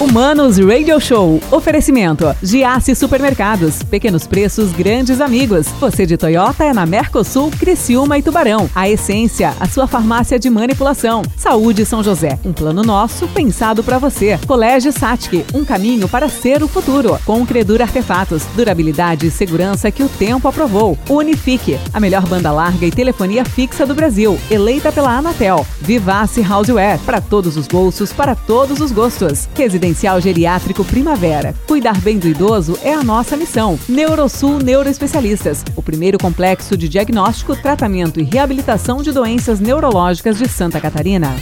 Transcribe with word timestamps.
Humanos 0.00 0.58
Radio 0.60 1.00
Show. 1.00 1.40
Oferecimento. 1.50 2.32
Giasse 2.40 2.94
Supermercados. 2.94 3.82
Pequenos 3.82 4.28
preços, 4.28 4.70
grandes 4.70 5.20
amigos. 5.20 5.66
Você 5.80 6.06
de 6.06 6.16
Toyota 6.16 6.62
é 6.62 6.72
na 6.72 6.86
Mercosul, 6.86 7.50
Criciúma 7.50 8.16
e 8.16 8.22
Tubarão. 8.22 8.70
A 8.76 8.88
Essência, 8.88 9.52
a 9.58 9.66
sua 9.66 9.88
farmácia 9.88 10.38
de 10.38 10.48
manipulação. 10.48 11.22
Saúde 11.36 11.84
São 11.84 12.00
José. 12.00 12.38
Um 12.44 12.52
plano 12.52 12.84
nosso 12.84 13.26
pensado 13.26 13.82
para 13.82 13.98
você. 13.98 14.38
Colégio 14.46 14.92
Satic. 14.92 15.44
Um 15.52 15.64
caminho 15.64 16.08
para 16.08 16.28
ser 16.28 16.62
o 16.62 16.68
futuro. 16.68 17.18
Com 17.26 17.44
Credura 17.44 17.82
Artefatos. 17.82 18.44
Durabilidade 18.54 19.26
e 19.26 19.32
segurança 19.32 19.90
que 19.90 20.04
o 20.04 20.08
tempo 20.08 20.46
aprovou. 20.46 20.96
Unifique. 21.08 21.76
A 21.92 21.98
melhor 21.98 22.24
banda 22.24 22.52
larga 22.52 22.86
e 22.86 22.92
telefonia 22.92 23.44
fixa 23.44 23.84
do 23.84 23.96
Brasil. 23.96 24.38
Eleita 24.48 24.92
pela 24.92 25.18
Anatel. 25.18 25.66
Vivace 25.80 26.40
Houseware. 26.40 27.00
Para 27.00 27.20
todos 27.20 27.56
os 27.56 27.66
bolsos, 27.66 28.12
para 28.12 28.36
todos 28.36 28.80
os 28.80 28.92
gostos. 28.92 29.48
Residencial 29.56 29.87
Residencial 29.88 30.20
Geriátrico 30.20 30.84
Primavera. 30.84 31.54
Cuidar 31.66 31.98
bem 32.00 32.18
do 32.18 32.28
idoso 32.28 32.78
é 32.82 32.92
a 32.92 33.02
nossa 33.02 33.36
missão. 33.36 33.78
Neurosul 33.88 34.58
Neuroespecialistas, 34.58 35.64
o 35.74 35.82
primeiro 35.82 36.18
complexo 36.18 36.76
de 36.76 36.88
diagnóstico, 36.88 37.56
tratamento 37.56 38.20
e 38.20 38.24
reabilitação 38.24 39.02
de 39.02 39.12
doenças 39.12 39.60
neurológicas 39.60 40.36
de 40.36 40.46
Santa 40.46 40.80
Catarina. 40.80 41.34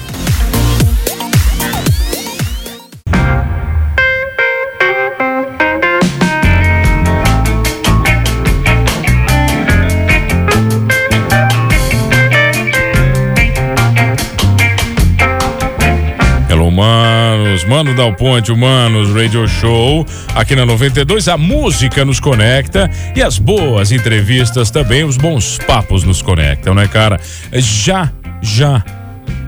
Mano 17.77 17.93
Dal 17.93 18.15
Ponte, 18.15 18.51
Humanos 18.51 19.13
Radio 19.13 19.47
Show, 19.47 20.07
aqui 20.35 20.57
na 20.57 20.65
92, 20.65 21.29
a 21.29 21.37
música 21.37 22.07
nos 22.07 22.19
conecta 22.19 22.91
e 23.15 23.23
as 23.23 23.39
boas 23.39 23.93
entrevistas 23.93 24.71
também, 24.71 25.05
os 25.05 25.19
bons 25.19 25.59
papos 25.59 26.03
nos 26.03 26.23
conectam, 26.23 26.75
né, 26.75 26.89
cara? 26.89 27.21
Já, 27.53 28.11
já 28.41 28.83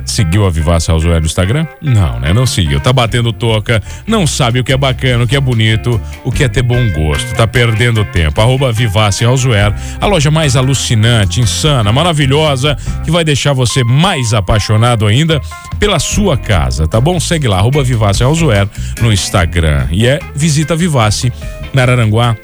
Seguiu 0.09 0.47
a 0.47 0.51
Vivace 0.51 0.91
Houseware 0.91 1.20
no 1.20 1.27
Instagram? 1.27 1.67
Não, 1.83 2.19
né? 2.19 2.33
Não 2.33 2.47
seguiu. 2.47 2.81
Tá 2.81 2.92
batendo 2.92 3.33
toca, 3.33 3.83
não 4.06 4.27
sabe 4.27 4.59
o 4.59 4.65
que 4.65 4.73
é 4.73 4.77
bacana, 4.77 5.25
o 5.25 5.27
que 5.27 5.37
é 5.37 5.41
bonito, 5.41 6.00
o 6.25 6.33
que 6.33 6.42
é 6.42 6.48
ter 6.48 6.62
bom 6.62 6.91
gosto. 6.92 7.34
Tá 7.34 7.47
perdendo 7.47 8.05
tempo. 8.06 8.41
Arroba 8.41 8.73
Vivace 8.73 9.25
Houseware, 9.25 9.75
a 10.00 10.06
loja 10.06 10.31
mais 10.31 10.56
alucinante, 10.56 11.41
insana, 11.41 11.92
maravilhosa, 11.92 12.77
que 13.05 13.11
vai 13.11 13.23
deixar 13.23 13.53
você 13.53 13.84
mais 13.84 14.33
apaixonado 14.33 15.06
ainda 15.06 15.41
pela 15.78 15.98
sua 15.98 16.37
casa, 16.37 16.89
tá 16.89 17.00
bom? 17.00 17.20
Segue 17.20 17.47
lá, 17.47 17.59
arroba 17.59 17.84
Vivace 17.84 18.25
Houseware 18.25 18.69
no 19.03 19.12
Instagram. 19.12 19.87
E 19.91 20.06
é 20.06 20.19
Visita 20.34 20.75
Vivace, 20.75 21.31
na 21.72 21.83
Araranguá 21.83 22.34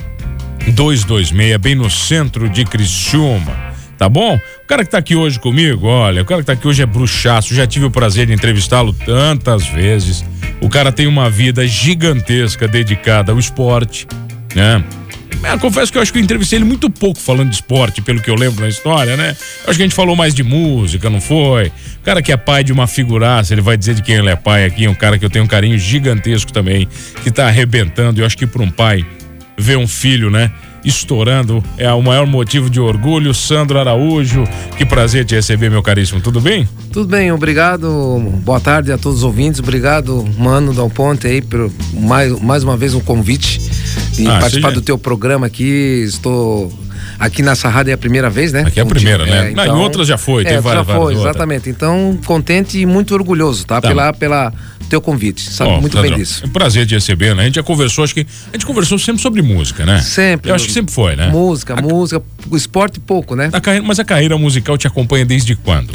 226, 0.69 1.57
bem 1.57 1.75
no 1.75 1.91
centro 1.91 2.49
de 2.49 2.65
Criciúma 2.65 3.74
tá 3.97 4.09
bom? 4.09 4.37
O 4.37 4.67
cara 4.67 4.85
que 4.85 4.91
tá 4.91 4.99
aqui 4.99 5.15
hoje 5.15 5.39
comigo, 5.39 5.87
olha, 5.87 6.23
o 6.23 6.25
cara 6.25 6.41
que 6.41 6.47
tá 6.47 6.53
aqui 6.53 6.67
hoje 6.67 6.83
é 6.83 6.87
bruxaço, 6.87 7.55
já 7.55 7.67
tive 7.67 7.87
o 7.87 7.91
prazer 7.91 8.27
de 8.27 8.33
entrevistá-lo 8.33 8.93
tantas 8.93 9.67
vezes. 9.67 10.25
O 10.61 10.69
cara 10.69 10.93
tem 10.93 11.07
uma 11.07 11.29
vida 11.29 11.67
gigantesca 11.67 12.67
dedicada 12.67 13.33
ao 13.33 13.39
esporte, 13.39 14.07
né? 14.55 14.83
Eu 15.53 15.59
confesso 15.59 15.93
que 15.93 15.99
eu 15.99 16.03
acho 16.03 16.13
que 16.13 16.19
eu 16.19 16.23
entrevistei 16.23 16.59
ele 16.59 16.65
muito 16.65 16.89
pouco 16.89 17.21
falando 17.21 17.51
de 17.51 17.57
esporte, 17.57 18.01
pelo 18.01 18.21
que 18.21 18.31
eu 18.31 18.35
lembro 18.35 18.63
na 18.63 18.69
história, 18.69 19.17
né? 19.17 19.37
Eu 19.65 19.71
acho 19.71 19.77
que 19.77 19.83
a 19.83 19.87
gente 19.87 19.95
falou 19.95 20.17
mais 20.17 20.35
de 20.35 20.43
música, 20.43 21.11
não 21.11 21.21
foi? 21.21 21.67
O 21.67 22.01
cara 22.03 22.23
que 22.23 22.33
é 22.33 22.37
pai 22.37 22.65
de 22.65 22.73
uma 22.73 22.87
figuraça, 22.87 23.53
ele 23.53 23.61
vai 23.61 23.77
dizer 23.77 23.95
de 23.95 24.03
quem 24.03 24.17
ele 24.17 24.31
é 24.31 24.37
pai 24.37 24.65
aqui, 24.65 24.89
um 24.89 24.95
cara 24.95 25.19
que 25.19 25.25
eu 25.25 25.31
tenho 25.31 25.45
um 25.45 25.49
carinho 25.49 25.79
gigantesco 25.79 26.53
também, 26.53 26.89
que 27.23 27.31
tá 27.31 27.47
arrebentando. 27.47 28.21
Eu 28.21 28.27
acho 28.27 28.39
que 28.39 28.47
para 28.47 28.63
um 28.63 28.71
pai 28.71 29.05
ver 29.59 29.77
um 29.77 29.87
filho, 29.87 30.31
né? 30.31 30.51
Estourando. 30.85 31.63
É 31.77 31.93
o 31.93 32.03
maior 32.03 32.27
motivo 32.27 32.69
de 32.69 32.81
orgulho. 32.81 33.33
Sandro 33.33 33.79
Araújo, 33.79 34.45
que 34.77 34.85
prazer 34.85 35.25
te 35.25 35.35
receber, 35.35 35.71
meu 35.71 35.83
caríssimo. 35.83 36.21
Tudo 36.21 36.41
bem? 36.41 36.69
Tudo 36.93 37.09
bem, 37.09 37.33
obrigado. 37.33 38.21
Boa 38.45 38.61
tarde 38.61 38.93
a 38.93 38.99
todos 38.99 39.19
os 39.19 39.25
ouvintes. 39.25 39.61
Obrigado, 39.61 40.25
Mano 40.39 40.73
Dal 40.73 40.91
Ponte, 40.91 41.27
aí, 41.27 41.43
por 41.43 41.71
mais, 41.93 42.39
mais 42.41 42.63
uma 42.63 42.77
vez 42.77 42.95
um 42.95 43.01
convite 43.01 43.61
de 44.13 44.27
ah, 44.27 44.39
participar 44.39 44.73
do 44.73 44.83
teu 44.83 44.99
programa 44.99 45.47
aqui. 45.47 46.05
Estou 46.07 46.73
aqui 47.19 47.43
nessa 47.43 47.69
rádio 47.69 47.91
é 47.91 47.95
a 47.95 47.99
primeira 47.99 48.31
vez, 48.31 48.53
né? 48.53 48.63
Aqui 48.67 48.81
é 48.81 48.83
a 48.83 48.87
primeira, 48.87 49.25
né? 49.25 49.49
É, 49.49 49.51
então, 49.51 49.67
Não, 49.67 49.77
em 49.77 49.81
outras 49.81 50.07
já 50.09 50.19
foi, 50.19 50.43
é, 50.43 50.47
tem 50.47 50.61
várias. 50.61 50.87
Já 50.87 50.95
foi, 50.95 51.15
várias 51.15 51.21
exatamente. 51.21 51.71
Então, 51.71 52.19
contente 52.25 52.79
e 52.79 52.87
muito 52.87 53.15
orgulhoso, 53.15 53.67
tá? 53.67 53.81
tá. 53.81 53.89
Pela, 53.89 54.13
pela 54.13 54.53
teu 54.89 55.01
convite. 55.01 55.51
Sabe 55.51 55.71
oh, 55.71 55.81
muito 55.81 56.01
bem 56.01 56.15
disso. 56.15 56.43
É 56.45 56.47
um 56.47 56.51
prazer 56.51 56.87
te 56.87 56.95
receber, 56.95 57.35
né? 57.35 57.43
A 57.43 57.45
gente 57.47 57.57
já 57.57 57.63
conversou, 57.63 58.05
acho 58.05 58.15
que 58.15 58.27
a 58.49 58.53
gente 58.53 58.67
conversou 58.67 58.99
sempre 58.99 59.21
sobre 59.21 59.43
música, 59.43 59.85
né? 59.85 60.01
Sempre. 60.01 60.51
Eu 60.51 60.55
acho 60.55 60.67
que 60.67 60.73
sempre 60.73 60.93
foi, 60.93 61.17
né? 61.17 61.29
Música, 61.29 61.75
a, 61.75 61.83
música, 61.83 62.23
esporte 62.53 63.01
pouco, 63.01 63.35
né? 63.35 63.51
A 63.53 63.61
carreira, 63.61 63.87
mas 63.87 63.99
a 63.99 64.05
carreira 64.05 64.37
musical 64.39 64.79
te 64.79 64.87
acompanha 64.87 65.25
desde 65.25 65.57
quando? 65.57 65.93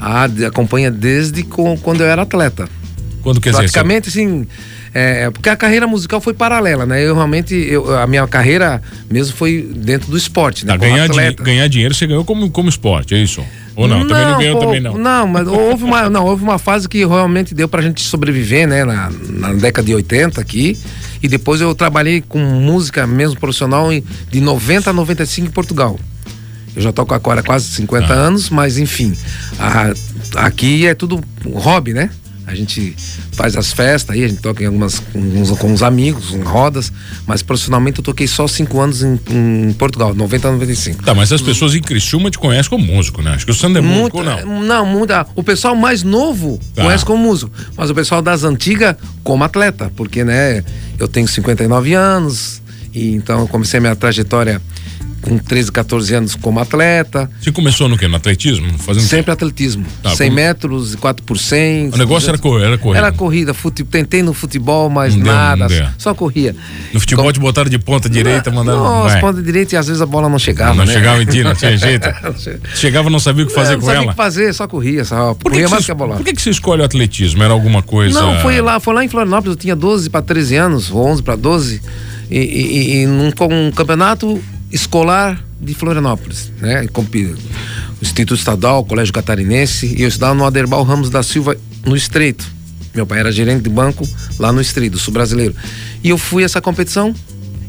Ah, 0.00 0.28
acompanha 0.46 0.90
desde 0.90 1.42
com, 1.42 1.76
quando 1.78 2.02
eu 2.02 2.06
era 2.06 2.22
atleta. 2.22 2.68
Quando 3.22 3.40
quer 3.40 3.50
dizer? 3.50 3.62
Praticamente, 3.62 4.08
assim, 4.08 4.46
é, 4.98 5.30
porque 5.30 5.50
a 5.50 5.56
carreira 5.56 5.86
musical 5.86 6.22
foi 6.22 6.32
paralela, 6.32 6.86
né? 6.86 7.04
Eu 7.04 7.14
realmente, 7.14 7.54
eu, 7.54 7.98
a 7.98 8.06
minha 8.06 8.26
carreira 8.26 8.80
mesmo 9.10 9.36
foi 9.36 9.70
dentro 9.76 10.10
do 10.10 10.16
esporte, 10.16 10.64
né? 10.64 10.72
Ah, 10.72 10.76
ganhar, 10.78 11.06
di 11.06 11.34
ganhar 11.34 11.68
dinheiro 11.68 11.94
você 11.94 12.06
ganhou 12.06 12.24
como, 12.24 12.48
como 12.48 12.70
esporte, 12.70 13.14
é 13.14 13.18
isso? 13.18 13.44
Ou 13.74 13.86
não? 13.86 14.00
não 14.00 14.08
também 14.08 14.24
não 14.24 14.38
ganhou, 14.38 14.58
pô, 14.58 14.64
também 14.64 14.80
não. 14.80 14.96
Não, 14.96 15.26
mas 15.26 15.46
houve 15.46 15.84
uma, 15.84 16.08
não, 16.08 16.24
houve 16.24 16.42
uma 16.42 16.58
fase 16.58 16.88
que 16.88 17.04
realmente 17.04 17.54
deu 17.54 17.68
pra 17.68 17.82
gente 17.82 18.00
sobreviver, 18.00 18.66
né? 18.66 18.86
Na, 18.86 19.10
na 19.28 19.52
década 19.52 19.84
de 19.84 19.94
80 19.94 20.40
aqui. 20.40 20.78
E 21.22 21.28
depois 21.28 21.60
eu 21.60 21.74
trabalhei 21.74 22.22
com 22.22 22.38
música 22.38 23.06
mesmo 23.06 23.38
profissional 23.38 23.88
de 24.30 24.40
90 24.40 24.88
a 24.88 24.92
95 24.94 25.46
em 25.46 25.50
Portugal. 25.50 26.00
Eu 26.74 26.80
já 26.80 26.90
toco 26.90 27.12
agora 27.12 27.42
quase 27.42 27.66
50 27.66 28.06
ah. 28.06 28.16
anos, 28.16 28.48
mas 28.48 28.78
enfim, 28.78 29.14
a, 29.58 29.92
aqui 30.36 30.86
é 30.86 30.94
tudo 30.94 31.22
hobby, 31.54 31.92
né? 31.92 32.08
A 32.46 32.54
gente 32.54 32.94
faz 33.32 33.56
as 33.56 33.72
festas 33.72 34.14
aí, 34.14 34.24
a 34.24 34.28
gente 34.28 34.40
toca 34.40 34.62
em 34.62 34.66
algumas 34.66 35.00
com, 35.00 35.56
com 35.56 35.72
os 35.72 35.82
amigos, 35.82 36.32
em 36.32 36.42
rodas, 36.42 36.92
mas 37.26 37.42
profissionalmente 37.42 37.98
eu 37.98 38.04
toquei 38.04 38.28
só 38.28 38.46
cinco 38.46 38.80
anos 38.80 39.02
em, 39.02 39.18
em 39.30 39.72
Portugal, 39.72 40.14
90 40.14 40.48
a 40.48 40.52
95. 40.52 41.02
Tá, 41.02 41.12
mas 41.12 41.32
as 41.32 41.42
pessoas 41.42 41.74
em 41.74 41.82
Criciúma 41.82 42.30
te 42.30 42.38
conhecem 42.38 42.70
como 42.70 42.84
músico, 42.84 43.20
né? 43.20 43.32
Acho 43.32 43.44
que 43.44 43.50
o 43.50 43.54
Sandro 43.54 43.78
é 43.78 43.82
músico 43.82 44.22
não? 44.22 44.62
Não, 44.62 44.86
muda. 44.86 45.26
O 45.34 45.42
pessoal 45.42 45.74
mais 45.74 46.02
novo 46.02 46.60
tá. 46.74 46.84
conhece 46.84 47.04
como 47.04 47.22
músico, 47.22 47.50
mas 47.76 47.90
o 47.90 47.94
pessoal 47.94 48.22
das 48.22 48.44
antigas 48.44 48.96
como 49.24 49.42
atleta, 49.42 49.92
porque, 49.96 50.22
né, 50.22 50.62
eu 50.98 51.08
tenho 51.08 51.26
59 51.26 51.94
anos, 51.94 52.62
e 52.94 53.14
então 53.14 53.40
eu 53.40 53.48
comecei 53.48 53.78
a 53.78 53.80
minha 53.80 53.96
trajetória 53.96 54.62
com 55.26 55.38
13, 55.38 55.72
14 55.72 56.14
anos 56.14 56.34
como 56.36 56.60
atleta. 56.60 57.28
Você 57.40 57.50
começou 57.50 57.88
no 57.88 57.98
quê? 57.98 58.06
No 58.06 58.16
atletismo? 58.16 58.78
Fazendo 58.78 59.02
Sempre 59.02 59.32
atletismo. 59.32 59.84
Tá, 60.02 60.10
100 60.10 60.28
como... 60.28 60.36
metros, 60.36 60.94
4 60.94 61.24
por 61.24 61.36
100. 61.36 61.90
O 61.92 61.96
negócio 61.96 62.28
era, 62.28 62.38
cor... 62.38 62.62
era 62.62 62.78
corrida? 62.78 62.98
Era 62.98 63.12
corrida. 63.12 63.54
Fute... 63.54 63.82
Tentei 63.84 64.22
no 64.22 64.32
futebol, 64.32 64.88
mas 64.88 65.16
não 65.16 65.26
nada. 65.26 65.66
Deu, 65.66 65.84
só 65.98 66.14
corria. 66.14 66.54
No 66.94 67.00
futebol 67.00 67.24
como... 67.24 67.32
te 67.32 67.40
botaram 67.40 67.68
de 67.68 67.78
ponta 67.78 68.08
direita, 68.08 68.50
mandaram... 68.52 68.78
Nossa, 68.78 69.18
ponta 69.18 69.42
direita 69.42 69.74
e 69.74 69.78
às 69.78 69.88
vezes 69.88 70.00
a 70.00 70.06
bola 70.06 70.28
não 70.28 70.38
chegava, 70.38 70.74
Não, 70.74 70.84
né? 70.84 70.92
chegava 70.92 71.20
em 71.20 71.26
ti, 71.26 71.42
não 71.42 71.54
tinha 71.54 71.74
jeito. 71.76 72.08
chegava 72.76 73.10
não 73.10 73.18
sabia 73.18 73.44
o 73.44 73.48
que 73.48 73.54
fazer 73.54 73.74
não, 73.74 73.80
com 73.80 73.90
ela. 73.90 73.94
Não 73.94 74.02
sabia 74.02 74.10
o 74.10 74.14
que 74.14 74.16
fazer, 74.16 74.54
só 74.54 74.68
corria. 74.68 75.04
Só 75.04 75.34
por 75.34 75.50
corria 75.50 75.64
que 75.64 75.70
mais 75.70 75.84
que 75.84 75.90
a 75.90 75.94
bola. 75.94 76.16
Por 76.16 76.24
que, 76.24 76.32
que 76.34 76.40
você 76.42 76.50
escolhe 76.50 76.82
o 76.82 76.84
atletismo? 76.84 77.42
Era 77.42 77.52
alguma 77.52 77.82
coisa... 77.82 78.20
Não, 78.20 78.40
foi 78.40 78.60
lá, 78.60 78.78
foi 78.78 78.94
lá 78.94 79.04
em 79.04 79.08
Florianópolis, 79.08 79.56
eu 79.56 79.60
tinha 79.60 79.74
12 79.74 80.08
para 80.08 80.22
13 80.22 80.56
anos, 80.56 80.90
ou 80.90 81.04
11 81.04 81.22
para 81.22 81.34
12. 81.34 81.82
E, 82.30 82.38
e, 82.38 82.96
e 83.02 83.06
num 83.06 83.30
um 83.50 83.70
campeonato 83.70 84.42
escolar 84.70 85.42
de 85.60 85.74
Florianópolis, 85.74 86.52
né? 86.60 86.86
O 88.00 88.04
Instituto 88.04 88.38
Estadual, 88.38 88.80
o 88.80 88.84
Colégio 88.84 89.12
Catarinense, 89.12 89.94
e 89.96 90.02
eu 90.02 90.08
estudava 90.08 90.34
no 90.34 90.44
Aderbal 90.44 90.82
Ramos 90.82 91.08
da 91.08 91.22
Silva, 91.22 91.56
no 91.84 91.96
Estreito. 91.96 92.46
Meu 92.94 93.06
pai 93.06 93.20
era 93.20 93.30
gerente 93.30 93.62
de 93.62 93.70
banco 93.70 94.08
lá 94.38 94.52
no 94.52 94.60
Estreito, 94.60 94.98
sul 94.98 95.12
brasileiro. 95.12 95.54
E 96.02 96.08
eu 96.08 96.18
fui 96.18 96.42
a 96.42 96.46
essa 96.46 96.60
competição 96.60 97.14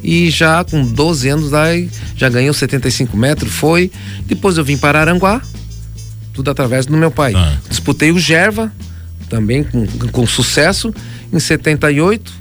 e 0.03 0.29
já 0.29 0.63
com 0.63 0.85
12 0.85 1.29
anos 1.29 1.51
daí, 1.51 1.89
já 2.15 2.29
ganhei 2.29 2.49
os 2.49 2.57
75 2.57 3.15
metros, 3.17 3.51
foi. 3.51 3.91
Depois 4.25 4.57
eu 4.57 4.63
vim 4.63 4.77
para 4.77 4.99
Aranguá, 5.01 5.41
tudo 6.33 6.51
através 6.51 6.85
do 6.85 6.95
meu 6.95 7.11
pai. 7.11 7.33
Ah. 7.35 7.57
Disputei 7.69 8.11
o 8.11 8.19
Gerva, 8.19 8.71
também 9.29 9.63
com, 9.63 9.85
com 10.11 10.27
sucesso. 10.27 10.93
Em 11.31 11.39
78, 11.39 12.31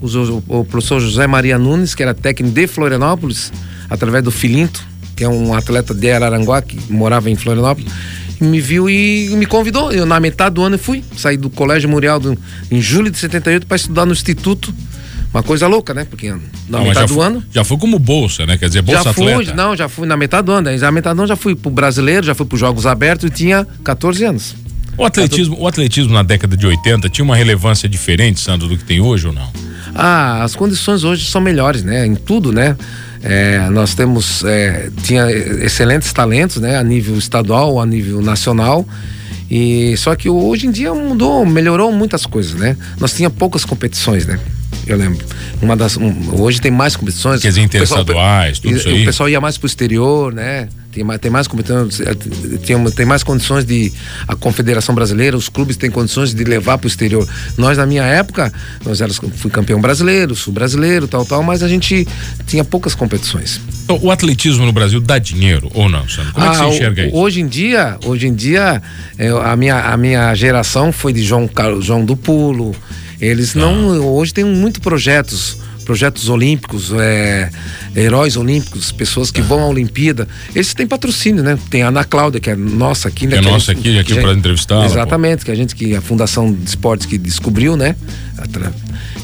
o, 0.00 0.06
o, 0.06 0.60
o 0.60 0.64
professor 0.64 1.00
José 1.00 1.26
Maria 1.26 1.58
Nunes, 1.58 1.94
que 1.94 2.02
era 2.02 2.14
técnico 2.14 2.54
de 2.54 2.66
Florianópolis, 2.66 3.52
através 3.92 4.24
do 4.24 4.30
Filinto, 4.30 4.82
que 5.14 5.22
é 5.22 5.28
um 5.28 5.54
atleta 5.54 5.92
de 5.92 6.10
Araranguá, 6.10 6.62
que 6.62 6.78
morava 6.90 7.30
em 7.30 7.36
Florianópolis, 7.36 7.92
me 8.40 8.60
viu 8.60 8.88
e 8.88 9.28
me 9.36 9.46
convidou. 9.46 9.92
Eu, 9.92 10.06
na 10.06 10.18
metade 10.18 10.54
do 10.54 10.62
ano, 10.62 10.76
eu 10.76 10.78
fui. 10.78 11.04
Saí 11.16 11.36
do 11.36 11.50
Colégio 11.50 11.88
Muriel 11.88 12.18
do, 12.18 12.36
em 12.70 12.80
julho 12.80 13.10
de 13.10 13.18
78 13.18 13.66
para 13.66 13.76
estudar 13.76 14.06
no 14.06 14.12
Instituto. 14.12 14.74
Uma 15.32 15.42
coisa 15.42 15.66
louca, 15.66 15.94
né? 15.94 16.04
Porque 16.04 16.30
na 16.30 16.38
não, 16.68 16.84
metade 16.84 17.06
do 17.08 17.14
foi, 17.14 17.26
ano. 17.26 17.44
Já 17.52 17.64
foi 17.64 17.78
como 17.78 17.98
bolsa, 17.98 18.44
né? 18.44 18.58
Quer 18.58 18.66
dizer, 18.66 18.82
bolsa 18.82 19.04
já 19.04 19.12
fui, 19.12 19.32
atleta. 19.32 19.54
Não, 19.54 19.76
já 19.76 19.88
fui 19.88 20.06
na 20.06 20.16
metade 20.16 20.46
do 20.46 20.52
ano. 20.52 20.76
Já 20.76 20.86
na 20.86 20.92
metade 20.92 21.16
do 21.16 21.20
ano 21.20 21.28
já 21.28 21.36
fui 21.36 21.54
pro 21.54 21.70
brasileiro, 21.70 22.26
já 22.26 22.34
fui 22.34 22.44
pros 22.44 22.60
Jogos 22.60 22.84
Abertos 22.86 23.30
e 23.30 23.30
tinha 23.30 23.66
14 23.84 24.24
anos. 24.24 24.56
O 24.96 25.04
atletismo, 25.04 25.56
o 25.58 25.66
atletismo 25.66 26.12
na 26.12 26.22
década 26.22 26.54
de 26.56 26.66
80 26.66 27.08
tinha 27.08 27.24
uma 27.24 27.36
relevância 27.36 27.88
diferente, 27.88 28.40
Sandro, 28.40 28.68
do 28.68 28.76
que 28.76 28.84
tem 28.84 29.00
hoje 29.00 29.26
ou 29.26 29.32
não? 29.32 29.50
Ah, 29.94 30.42
as 30.42 30.54
condições 30.54 31.04
hoje 31.04 31.24
são 31.24 31.40
melhores, 31.40 31.82
né? 31.82 32.06
Em 32.06 32.14
tudo, 32.14 32.52
né? 32.52 32.76
É, 33.22 33.68
nós 33.70 33.94
temos 33.94 34.42
é, 34.44 34.90
tinha 35.02 35.30
excelentes 35.30 36.12
talentos, 36.12 36.56
né? 36.56 36.76
A 36.76 36.82
nível 36.82 37.16
estadual, 37.16 37.80
a 37.80 37.86
nível 37.86 38.20
nacional. 38.20 38.86
E 39.50 39.94
só 39.98 40.16
que 40.16 40.28
hoje 40.28 40.66
em 40.66 40.70
dia 40.70 40.92
mudou, 40.94 41.44
melhorou 41.44 41.92
muitas 41.92 42.26
coisas, 42.26 42.54
né? 42.54 42.76
Nós 42.98 43.12
tinha 43.12 43.28
poucas 43.30 43.64
competições, 43.64 44.26
né? 44.26 44.38
Eu 44.86 44.96
lembro. 44.96 45.24
Uma 45.60 45.76
das, 45.76 45.96
um, 45.96 46.40
hoje 46.40 46.60
tem 46.60 46.70
mais 46.70 46.96
competições. 46.96 47.40
Quer 47.40 47.48
dizer, 47.48 47.62
interestaduais, 47.62 48.58
tudo 48.58 48.76
isso 48.76 48.88
aí. 48.88 49.02
O 49.02 49.04
pessoal 49.04 49.28
ia 49.28 49.40
mais 49.40 49.56
pro 49.56 49.66
exterior, 49.66 50.32
né? 50.32 50.68
Tem 50.92 51.02
mais, 51.02 51.20
tem 51.20 51.30
mais 51.30 51.46
competições, 51.46 52.02
tem, 52.66 52.84
tem 52.90 53.06
mais 53.06 53.22
condições 53.22 53.64
de. 53.64 53.90
A 54.28 54.36
Confederação 54.36 54.94
Brasileira, 54.94 55.36
os 55.36 55.48
clubes 55.48 55.76
têm 55.76 55.90
condições 55.90 56.34
de 56.34 56.44
levar 56.44 56.76
pro 56.76 56.86
exterior. 56.86 57.26
Nós, 57.56 57.78
na 57.78 57.86
minha 57.86 58.02
época, 58.04 58.52
nós 58.84 59.00
éramos, 59.00 59.18
fui 59.36 59.50
campeão 59.50 59.80
brasileiro, 59.80 60.34
sul 60.34 60.52
brasileiro, 60.52 61.08
tal, 61.08 61.24
tal, 61.24 61.42
mas 61.42 61.62
a 61.62 61.68
gente 61.68 62.06
tinha 62.46 62.62
poucas 62.62 62.94
competições. 62.94 63.58
Então, 63.84 63.98
o 64.02 64.10
atletismo 64.10 64.66
no 64.66 64.72
Brasil 64.72 65.00
dá 65.00 65.18
dinheiro 65.18 65.70
ou 65.72 65.88
não, 65.88 66.06
Sandro? 66.06 66.32
Como 66.34 66.46
ah, 66.46 66.48
é 66.48 66.50
que 66.50 66.56
você 66.56 66.62
ah, 66.62 66.68
enxerga 66.68 67.06
isso? 67.06 67.16
Hoje 67.16 67.40
em 67.40 67.46
dia, 67.46 67.98
hoje 68.04 68.26
em 68.26 68.34
dia, 68.34 68.82
eu, 69.18 69.40
a, 69.40 69.56
minha, 69.56 69.80
a 69.80 69.96
minha 69.96 70.34
geração 70.34 70.92
foi 70.92 71.14
de 71.14 71.22
João, 71.22 71.48
João 71.80 72.04
do 72.04 72.16
Pulo. 72.16 72.76
Eles 73.22 73.54
não. 73.54 73.92
Ah. 73.92 74.00
Hoje 74.00 74.34
tem 74.34 74.44
muito 74.44 74.80
projetos 74.80 75.56
projetos 75.82 76.28
olímpicos, 76.28 76.92
é, 76.92 77.50
heróis 77.96 78.36
olímpicos, 78.36 78.92
pessoas 78.92 79.32
que 79.32 79.40
ah. 79.40 79.44
vão 79.44 79.60
à 79.60 79.66
Olimpíada. 79.66 80.28
Eles 80.54 80.72
têm 80.74 80.86
patrocínio, 80.86 81.42
né? 81.42 81.58
Tem 81.70 81.82
a 81.82 81.88
Ana 81.88 82.04
Cláudia, 82.04 82.40
que 82.40 82.50
é 82.50 82.54
nossa 82.54 83.08
aqui, 83.08 83.26
né? 83.26 83.38
É 83.38 83.40
nossa 83.40 83.72
aqui, 83.72 83.98
aqui 83.98 84.14
para 84.14 84.32
entrevistar. 84.32 84.84
Exatamente, 84.84 85.40
pô. 85.40 85.46
que 85.46 85.50
a 85.50 85.54
gente, 85.54 85.74
que 85.74 85.96
a 85.96 86.00
Fundação 86.00 86.52
de 86.52 86.68
Esportes 86.68 87.06
que 87.06 87.18
descobriu, 87.18 87.76
né? 87.76 87.96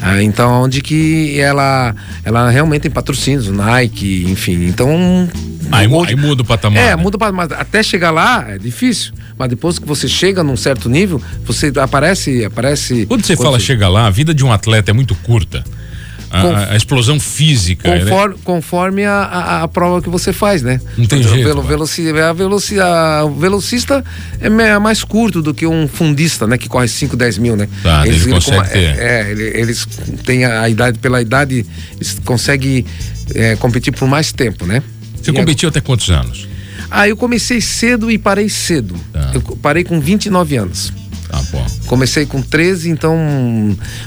Ah, 0.01 0.23
então, 0.23 0.63
onde 0.63 0.81
que 0.81 1.39
ela, 1.41 1.95
ela 2.25 2.51
realmente 2.51 2.83
tem 2.83 2.91
patrocínios, 2.91 3.49
Nike, 3.49 4.27
enfim. 4.29 4.67
Então. 4.67 5.29
Aí, 5.71 5.89
aí 6.07 6.17
muda 6.17 6.43
o 6.43 6.45
patamar. 6.45 6.83
É, 6.83 6.91
né? 6.91 6.97
muda 6.97 7.17
o 7.17 7.21
patamar. 7.21 7.53
Até 7.53 7.83
chegar 7.83 8.11
lá 8.11 8.45
é 8.49 8.59
difícil. 8.59 9.13
Mas 9.37 9.49
depois 9.49 9.79
que 9.79 9.87
você 9.87 10.09
chega 10.09 10.43
num 10.43 10.57
certo 10.57 10.89
nível, 10.89 11.23
você 11.45 11.73
aparece. 11.77 12.45
aparece 12.45 13.07
quando 13.07 13.25
você 13.25 13.37
quando 13.37 13.47
fala 13.47 13.59
você... 13.61 13.67
chega 13.67 13.89
lá, 13.89 14.07
a 14.07 14.11
vida 14.11 14.35
de 14.35 14.45
um 14.45 14.53
atleta 14.53 14.91
é 14.91 14.95
muito 14.95 15.15
curta. 15.17 15.65
A, 16.31 16.73
a, 16.73 16.77
explosão 16.77 17.19
física. 17.19 17.91
Conforme, 17.91 18.35
né? 18.35 18.41
conforme 18.45 19.05
a, 19.07 19.15
a, 19.15 19.63
a, 19.63 19.69
prova 19.69 20.03
que 20.03 20.11
você 20.11 20.31
faz, 20.31 20.63
né? 20.63 20.79
Não 20.97 21.07
tem 21.07 21.23
jeito. 21.23 21.43
Velo, 21.43 21.63
veloci, 21.63 22.07
a 22.11 22.33
veloci, 22.35 22.79
a, 22.79 23.25
o 23.25 23.35
velocista 23.35 24.05
é, 24.39 24.47
é 24.47 24.79
mais 24.79 25.03
curto 25.03 25.41
do 25.41 25.55
que 25.55 25.67
um 25.67 25.89
fundista, 25.89 26.47
né? 26.47 26.59
Que 26.59 26.69
corre 26.69 26.87
5, 26.87 27.17
10 27.17 27.39
mil, 27.39 27.57
né? 27.57 27.67
Tá, 27.83 28.07
eles, 28.07 28.27
eles 28.27 28.45
conseguem 28.45 28.71
ter. 28.71 28.99
É, 28.99 29.33
é, 29.33 29.61
eles 29.61 29.89
têm 30.27 30.45
a 30.45 30.69
idade, 30.69 30.99
pela 30.99 31.23
idade, 31.23 31.65
eles 31.97 32.21
conseguem 32.23 32.85
é, 33.35 33.57
competir 33.57 33.95
por 33.95 34.07
mais 34.07 34.31
tempo, 34.31 34.67
né? 34.67 34.83
Você 35.23 35.31
e 35.31 35.35
competiu 35.35 35.69
até 35.69 35.81
quantos 35.81 36.11
anos? 36.11 36.49
Ah, 36.91 37.09
eu 37.09 37.17
comecei 37.17 37.61
cedo 37.61 38.11
e 38.11 38.19
parei 38.19 38.49
cedo. 38.49 38.95
Tá. 39.13 39.33
Eu 39.35 39.41
parei 39.41 39.85
com 39.85 40.01
29 40.01 40.57
anos. 40.57 40.93
Tá 41.29 41.43
bom. 41.53 41.67
Comecei 41.87 42.25
com 42.25 42.41
13, 42.41 42.89
então 42.89 43.17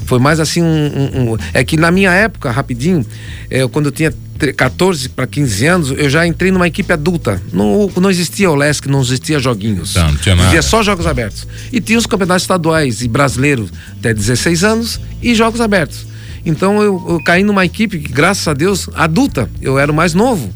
foi 0.05 0.17
mais 0.17 0.39
assim 0.39 0.61
um. 0.61 0.65
um, 0.65 1.33
um 1.33 1.37
é 1.53 1.63
que 1.63 1.77
na 1.77 1.91
minha 1.91 2.11
época, 2.11 2.49
rapidinho, 2.49 3.05
é, 3.49 3.67
quando 3.67 3.87
eu 3.87 3.91
tinha 3.91 4.11
14 4.57 5.09
para 5.09 5.27
15 5.27 5.65
anos, 5.67 5.91
eu 5.91 6.09
já 6.09 6.25
entrei 6.25 6.51
numa 6.51 6.67
equipe 6.67 6.91
adulta. 6.91 7.39
Não, 7.53 7.91
não 7.95 8.09
existia 8.09 8.49
o 8.49 8.55
LESC, 8.55 8.87
não 8.87 9.01
existia 9.01 9.37
joguinhos. 9.37 9.93
Não, 9.93 10.07
não 10.07 10.17
tinha 10.17 10.35
nada. 10.35 10.47
Existia 10.47 10.63
só 10.63 10.81
jogos 10.81 11.05
abertos. 11.05 11.47
E 11.71 11.79
tinha 11.79 11.99
os 11.99 12.07
campeonatos 12.07 12.43
estaduais 12.43 13.03
e 13.03 13.07
brasileiros 13.07 13.69
até 13.99 14.11
16 14.13 14.63
anos 14.63 14.99
e 15.21 15.35
jogos 15.35 15.61
abertos. 15.61 16.07
Então 16.43 16.81
eu, 16.81 17.05
eu 17.07 17.23
caí 17.23 17.43
numa 17.43 17.63
equipe, 17.63 17.99
graças 17.99 18.47
a 18.47 18.53
Deus, 18.53 18.89
adulta. 18.95 19.47
Eu 19.61 19.77
era 19.77 19.91
o 19.91 19.95
mais 19.95 20.15
novo. 20.15 20.51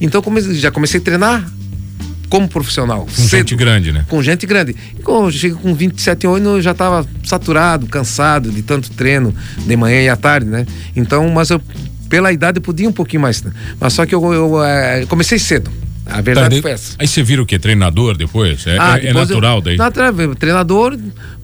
Então 0.00 0.20
comecei, 0.22 0.54
já 0.54 0.70
comecei 0.70 1.00
a 1.00 1.02
treinar 1.02 1.52
como 2.28 2.48
profissional. 2.48 3.02
Com 3.02 3.10
cedo, 3.10 3.38
gente 3.38 3.56
grande, 3.56 3.92
né? 3.92 4.04
Com 4.08 4.22
gente 4.22 4.46
grande. 4.46 4.74
Eu 5.06 5.30
cheguei 5.30 5.56
com 5.56 5.74
27 5.74 6.26
anos, 6.26 6.54
eu 6.56 6.62
já 6.62 6.72
estava 6.72 7.06
saturado, 7.22 7.86
cansado 7.86 8.50
de 8.50 8.62
tanto 8.62 8.90
treino 8.90 9.34
de 9.58 9.76
manhã 9.76 10.02
e 10.02 10.08
à 10.08 10.16
tarde, 10.16 10.46
né? 10.46 10.66
Então, 10.96 11.28
mas 11.28 11.50
eu, 11.50 11.60
pela 12.08 12.32
idade, 12.32 12.58
eu 12.58 12.62
podia 12.62 12.88
um 12.88 12.92
pouquinho 12.92 13.22
mais. 13.22 13.42
Né? 13.42 13.52
Mas 13.78 13.92
só 13.92 14.04
que 14.04 14.14
eu, 14.14 14.32
eu 14.32 14.64
é, 14.64 15.06
comecei 15.06 15.38
cedo. 15.38 15.70
A 16.06 16.20
verdade 16.20 16.56
tá, 16.56 16.62
foi 16.62 16.72
essa. 16.72 16.96
Aí 16.98 17.06
você 17.06 17.22
vira 17.22 17.42
o 17.42 17.46
quê? 17.46 17.58
Treinador 17.58 18.16
depois? 18.16 18.66
É, 18.66 18.76
ah, 18.78 18.98
é, 18.98 19.04
é 19.04 19.06
depois 19.06 19.30
é 19.30 19.32
natural 19.32 19.60
daí? 19.60 19.76
Natural, 19.76 20.34
treinador, 20.34 20.98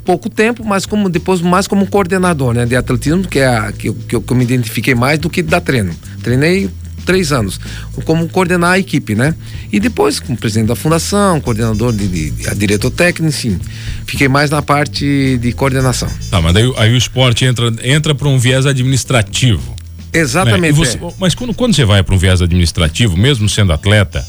pouco 0.04 0.28
tempo, 0.28 0.64
mas 0.64 0.84
como, 0.84 1.08
depois 1.08 1.40
mais 1.40 1.66
como 1.66 1.86
coordenador 1.86 2.52
né, 2.52 2.66
de 2.66 2.76
atletismo, 2.76 3.26
que 3.26 3.38
é 3.38 3.46
a, 3.46 3.72
que, 3.72 3.92
que, 3.92 4.16
eu, 4.16 4.20
que 4.20 4.32
eu 4.32 4.36
me 4.36 4.44
identifiquei 4.44 4.94
mais 4.94 5.18
do 5.18 5.30
que 5.30 5.42
dar 5.42 5.60
treino. 5.60 5.94
Treinei 6.22 6.68
três 7.04 7.32
anos, 7.32 7.58
como 8.04 8.28
coordenar 8.28 8.72
a 8.72 8.78
equipe, 8.78 9.14
né? 9.14 9.34
E 9.72 9.80
depois, 9.80 10.20
como 10.20 10.36
presidente 10.36 10.68
da 10.68 10.76
fundação, 10.76 11.40
coordenador 11.40 11.92
de, 11.92 12.06
de, 12.06 12.30
de 12.30 12.54
diretor 12.54 12.90
técnico, 12.90 13.28
enfim, 13.28 13.58
fiquei 14.06 14.28
mais 14.28 14.50
na 14.50 14.62
parte 14.62 15.38
de 15.38 15.52
coordenação. 15.52 16.08
Tá, 16.30 16.40
mas 16.40 16.54
daí 16.54 16.72
aí 16.76 16.92
o 16.92 16.96
esporte 16.96 17.44
entra, 17.44 17.72
entra 17.82 18.14
para 18.14 18.28
um 18.28 18.38
viés 18.38 18.66
administrativo. 18.66 19.76
Exatamente. 20.12 20.60
Né? 20.60 20.72
Você, 20.72 20.96
é. 20.96 21.12
Mas 21.18 21.34
quando, 21.34 21.54
quando 21.54 21.74
você 21.74 21.84
vai 21.84 22.02
para 22.02 22.14
um 22.14 22.18
viés 22.18 22.42
administrativo, 22.42 23.16
mesmo 23.16 23.48
sendo 23.48 23.72
atleta, 23.72 24.24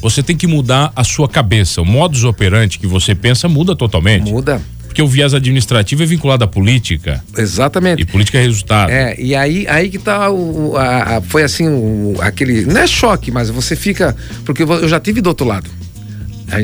você 0.00 0.22
tem 0.22 0.36
que 0.36 0.46
mudar 0.46 0.92
a 0.96 1.04
sua 1.04 1.28
cabeça. 1.28 1.80
O 1.80 1.84
modus 1.84 2.24
operandi 2.24 2.78
que 2.78 2.86
você 2.86 3.14
pensa 3.14 3.48
muda 3.48 3.74
totalmente. 3.76 4.30
Muda. 4.30 4.60
Porque 4.92 5.00
o 5.00 5.08
viés 5.08 5.32
administrativo 5.32 6.02
é 6.02 6.06
vinculado 6.06 6.44
à 6.44 6.46
política. 6.46 7.24
Exatamente. 7.34 8.02
E 8.02 8.04
política 8.04 8.36
é 8.36 8.42
resultado. 8.42 8.90
É, 8.90 9.18
e 9.18 9.34
aí, 9.34 9.66
aí 9.66 9.88
que 9.88 9.98
tá 9.98 10.30
o, 10.30 10.76
a, 10.76 11.16
a, 11.16 11.22
foi 11.22 11.42
assim, 11.42 11.66
o, 11.66 12.16
aquele, 12.20 12.66
não 12.66 12.78
é 12.78 12.86
choque, 12.86 13.30
mas 13.30 13.48
você 13.48 13.74
fica, 13.74 14.14
porque 14.44 14.62
eu 14.62 14.86
já 14.86 15.00
tive 15.00 15.22
do 15.22 15.28
outro 15.28 15.46
lado. 15.46 15.70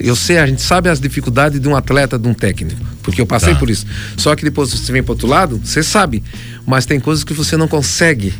Eu 0.04 0.14
sei, 0.14 0.36
a 0.36 0.46
gente 0.46 0.60
sabe 0.60 0.90
as 0.90 1.00
dificuldades 1.00 1.58
de 1.58 1.66
um 1.66 1.74
atleta, 1.74 2.18
de 2.18 2.28
um 2.28 2.34
técnico, 2.34 2.78
porque 3.02 3.18
eu 3.18 3.26
passei 3.26 3.54
tá. 3.54 3.58
por 3.58 3.70
isso. 3.70 3.86
Só 4.18 4.36
que 4.36 4.44
depois 4.44 4.68
você 4.68 4.92
vem 4.92 5.02
para 5.02 5.12
outro 5.12 5.26
lado, 5.26 5.58
você 5.64 5.82
sabe, 5.82 6.22
mas 6.66 6.84
tem 6.84 7.00
coisas 7.00 7.24
que 7.24 7.32
você 7.32 7.56
não 7.56 7.66
consegue 7.66 8.34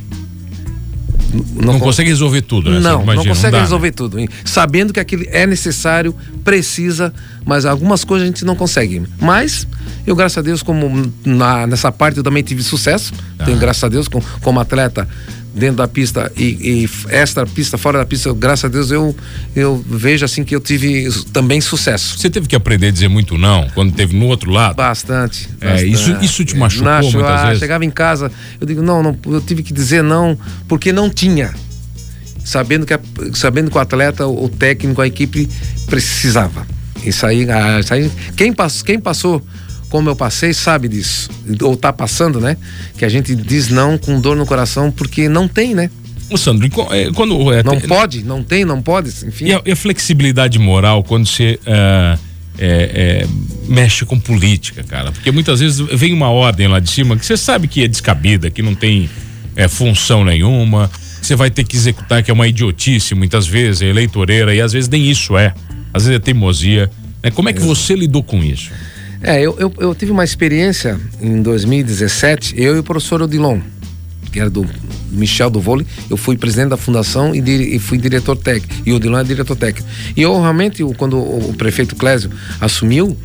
não, 1.32 1.74
não 1.74 1.80
consegue 1.80 2.08
resolver 2.08 2.42
tudo, 2.42 2.70
né? 2.70 2.80
Não, 2.80 3.02
imagina, 3.02 3.14
não 3.16 3.34
consegue 3.34 3.52
não 3.52 3.58
dá, 3.58 3.60
resolver 3.60 3.88
né? 3.88 3.92
tudo. 3.94 4.18
Sabendo 4.44 4.92
que 4.92 5.00
aquilo 5.00 5.24
é 5.28 5.46
necessário, 5.46 6.14
precisa, 6.42 7.12
mas 7.44 7.66
algumas 7.66 8.04
coisas 8.04 8.24
a 8.24 8.30
gente 8.30 8.44
não 8.44 8.56
consegue. 8.56 9.02
Mas 9.20 9.66
eu, 10.06 10.16
graças 10.16 10.38
a 10.38 10.42
Deus, 10.42 10.62
como 10.62 11.12
na, 11.24 11.66
nessa 11.66 11.92
parte 11.92 12.16
eu 12.16 12.22
também 12.22 12.42
tive 12.42 12.62
sucesso, 12.62 13.12
ah. 13.38 13.44
tenho 13.44 13.58
graças 13.58 13.84
a 13.84 13.88
Deus 13.88 14.08
como, 14.08 14.24
como 14.40 14.58
atleta 14.58 15.06
dentro 15.54 15.76
da 15.76 15.88
pista 15.88 16.30
e, 16.36 16.84
e 16.84 16.90
extra 17.10 17.46
pista, 17.46 17.76
fora 17.78 17.98
da 17.98 18.06
pista, 18.06 18.32
graças 18.32 18.64
a 18.64 18.68
Deus 18.68 18.90
eu, 18.90 19.14
eu 19.54 19.84
vejo 19.88 20.24
assim 20.24 20.44
que 20.44 20.54
eu 20.54 20.60
tive 20.60 21.08
também 21.32 21.60
sucesso. 21.60 22.18
Você 22.18 22.30
teve 22.30 22.46
que 22.46 22.56
aprender 22.56 22.88
a 22.88 22.90
dizer 22.90 23.08
muito 23.08 23.36
não 23.36 23.68
quando 23.74 23.92
teve 23.92 24.16
no 24.16 24.26
outro 24.26 24.50
lado? 24.50 24.76
Bastante. 24.76 25.48
É, 25.60 25.70
bastante. 25.70 25.92
isso, 25.92 26.16
isso 26.22 26.44
te 26.44 26.56
machucou 26.56 26.86
Nacho, 26.86 27.12
muitas 27.12 27.40
ah, 27.40 27.44
vezes? 27.46 27.58
Chegava 27.60 27.84
em 27.84 27.90
casa, 27.90 28.30
eu 28.60 28.66
digo, 28.66 28.82
não, 28.82 29.02
não, 29.02 29.18
eu 29.26 29.40
tive 29.40 29.62
que 29.62 29.72
dizer 29.72 30.02
não 30.02 30.38
porque 30.66 30.92
não 30.92 31.10
tinha. 31.10 31.52
Sabendo 32.44 32.86
que, 32.86 32.94
a, 32.94 33.00
sabendo 33.34 33.70
que 33.70 33.76
o 33.76 33.80
atleta, 33.80 34.26
o 34.26 34.48
técnico, 34.48 35.02
a 35.02 35.06
equipe 35.06 35.48
precisava. 35.86 36.66
Isso 37.04 37.26
aí, 37.26 37.48
ah, 37.50 37.80
isso 37.80 37.92
aí 37.92 38.10
quem, 38.36 38.52
pass, 38.52 38.82
quem 38.82 38.98
passou 38.98 39.42
como 39.88 40.08
eu 40.08 40.16
passei, 40.16 40.52
sabe 40.52 40.88
disso. 40.88 41.30
Ou 41.62 41.76
tá 41.76 41.92
passando, 41.92 42.40
né? 42.40 42.56
Que 42.96 43.04
a 43.04 43.08
gente 43.08 43.34
diz 43.34 43.68
não 43.68 43.96
com 43.98 44.20
dor 44.20 44.36
no 44.36 44.46
coração 44.46 44.90
porque 44.90 45.28
não 45.28 45.48
tem, 45.48 45.74
né? 45.74 45.90
O 46.30 46.36
Sandro, 46.36 46.68
é, 46.90 47.10
quando. 47.12 47.52
É, 47.52 47.62
não 47.62 47.80
pode, 47.80 48.22
não 48.22 48.42
tem, 48.42 48.64
não 48.64 48.82
pode, 48.82 49.10
enfim. 49.26 49.46
E 49.46 49.54
a, 49.54 49.62
e 49.64 49.72
a 49.72 49.76
flexibilidade 49.76 50.58
moral 50.58 51.02
quando 51.02 51.26
você. 51.26 51.58
Uh, 51.62 52.28
é, 52.60 53.22
é, 53.24 53.26
mexe 53.68 54.04
com 54.04 54.18
política, 54.18 54.82
cara. 54.82 55.12
Porque 55.12 55.30
muitas 55.30 55.60
vezes 55.60 55.78
vem 55.78 56.12
uma 56.12 56.28
ordem 56.28 56.66
lá 56.66 56.80
de 56.80 56.90
cima 56.90 57.16
que 57.16 57.24
você 57.24 57.36
sabe 57.36 57.68
que 57.68 57.84
é 57.84 57.88
descabida, 57.88 58.50
que 58.50 58.62
não 58.62 58.74
tem 58.74 59.08
é, 59.54 59.68
função 59.68 60.24
nenhuma, 60.24 60.90
você 61.22 61.36
vai 61.36 61.50
ter 61.50 61.64
que 61.64 61.76
executar, 61.76 62.22
que 62.22 62.30
é 62.30 62.34
uma 62.34 62.48
idiotice 62.48 63.14
muitas 63.14 63.46
vezes, 63.46 63.82
é 63.82 63.86
eleitoreira, 63.86 64.54
e 64.54 64.60
às 64.60 64.72
vezes 64.72 64.88
nem 64.88 65.08
isso 65.08 65.38
é. 65.38 65.54
Às 65.94 66.04
vezes 66.04 66.16
é 66.16 66.20
teimosia. 66.20 66.90
Né? 67.22 67.30
Como 67.30 67.48
é 67.48 67.52
que 67.52 67.60
você 67.60 67.94
lidou 67.94 68.22
com 68.22 68.42
isso? 68.42 68.70
É, 69.22 69.40
eu, 69.40 69.56
eu, 69.58 69.72
eu, 69.78 69.94
tive 69.94 70.12
uma 70.12 70.24
experiência 70.24 70.98
em 71.20 71.42
2017, 71.42 72.54
eu 72.56 72.76
e 72.76 72.78
o 72.78 72.84
professor 72.84 73.20
Odilon, 73.22 73.60
que 74.30 74.38
era 74.38 74.48
do 74.48 74.66
Michel 75.10 75.50
do 75.50 75.60
Vôlei, 75.60 75.86
eu 76.08 76.16
fui 76.16 76.36
presidente 76.36 76.70
da 76.70 76.76
fundação 76.76 77.34
e, 77.34 77.40
e 77.76 77.78
fui 77.78 77.98
diretor 77.98 78.36
técnico, 78.36 78.82
e 78.86 78.92
o 78.92 78.96
Odilon 78.96 79.18
é 79.18 79.24
diretor 79.24 79.56
técnico. 79.56 79.88
E 80.16 80.22
eu 80.22 80.40
realmente, 80.40 80.82
quando 80.96 81.16
o, 81.16 81.50
o 81.50 81.54
prefeito 81.54 81.96
Clésio 81.96 82.30
assumiu, 82.60 83.16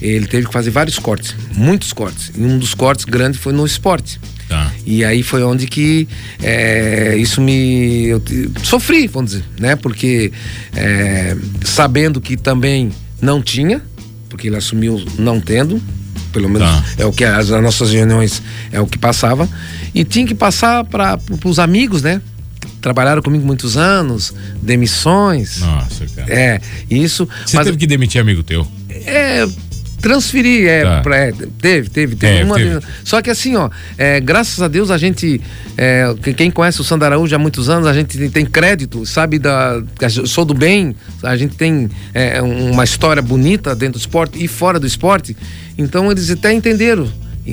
ele 0.00 0.26
teve 0.26 0.46
que 0.46 0.52
fazer 0.52 0.70
vários 0.70 0.98
cortes, 0.98 1.34
muitos 1.54 1.92
cortes. 1.92 2.32
E 2.34 2.42
um 2.42 2.58
dos 2.58 2.74
cortes 2.74 3.04
grandes 3.04 3.38
foi 3.38 3.52
no 3.52 3.66
esporte. 3.66 4.18
Tá. 4.48 4.72
E 4.84 5.04
aí 5.04 5.22
foi 5.22 5.42
onde 5.44 5.66
que 5.66 6.08
é, 6.42 7.16
isso 7.16 7.40
me. 7.40 8.06
Eu, 8.06 8.22
sofri, 8.62 9.06
vamos 9.06 9.32
dizer, 9.32 9.44
né? 9.58 9.76
Porque 9.76 10.32
é, 10.74 11.36
sabendo 11.64 12.20
que 12.20 12.36
também 12.36 12.90
não 13.20 13.42
tinha, 13.42 13.82
porque 14.30 14.46
ele 14.46 14.56
assumiu 14.56 15.04
não 15.18 15.38
tendo, 15.40 15.82
pelo 16.32 16.48
menos 16.48 16.70
tá. 16.70 16.84
é 16.96 17.04
o 17.04 17.12
que 17.12 17.24
as, 17.24 17.50
as, 17.50 17.62
nossas 17.62 17.90
reuniões 17.90 18.40
é 18.72 18.80
o 18.80 18.86
que 18.86 18.96
passava, 18.96 19.46
e 19.92 20.04
tinha 20.04 20.26
que 20.26 20.34
passar 20.34 20.84
para 20.84 21.18
os 21.44 21.58
amigos, 21.58 22.02
né? 22.02 22.22
Trabalharam 22.80 23.20
comigo 23.20 23.44
muitos 23.44 23.76
anos, 23.76 24.32
demissões. 24.62 25.58
Nossa, 25.58 26.06
cara. 26.06 26.32
É, 26.32 26.60
isso. 26.88 27.28
Você 27.44 27.56
mas, 27.56 27.66
teve 27.66 27.76
que 27.76 27.86
demitir 27.86 28.20
amigo 28.20 28.42
teu? 28.42 28.66
É, 28.88 29.46
transferir, 30.00 30.66
é, 30.66 30.82
tá. 30.82 31.00
pra, 31.00 31.16
é, 31.16 31.32
teve, 31.32 31.88
teve, 31.90 32.16
teve, 32.16 32.38
é, 32.38 32.44
uma, 32.44 32.56
teve. 32.56 32.80
Só 33.04 33.20
que 33.22 33.30
assim, 33.30 33.56
ó, 33.56 33.70
é, 33.96 34.20
graças 34.20 34.60
a 34.60 34.68
Deus 34.68 34.90
a 34.90 34.98
gente, 34.98 35.40
é, 35.76 36.12
quem 36.36 36.50
conhece 36.50 36.80
o 36.80 36.84
Sandro 36.84 37.06
Araújo 37.06 37.34
há 37.34 37.38
muitos 37.38 37.68
anos, 37.68 37.86
a 37.86 37.92
gente 37.92 38.28
tem 38.30 38.44
crédito, 38.44 39.04
sabe, 39.06 39.38
da, 39.38 39.82
sou 40.26 40.44
do 40.44 40.54
bem, 40.54 40.94
a 41.22 41.36
gente 41.36 41.56
tem 41.56 41.88
é, 42.14 42.40
uma 42.42 42.84
história 42.84 43.22
bonita 43.22 43.74
dentro 43.74 43.98
do 43.98 44.00
esporte 44.00 44.42
e 44.42 44.48
fora 44.48 44.80
do 44.80 44.86
esporte, 44.86 45.36
então 45.76 46.10
eles 46.10 46.30
até 46.30 46.52
entenderam, 46.52 47.08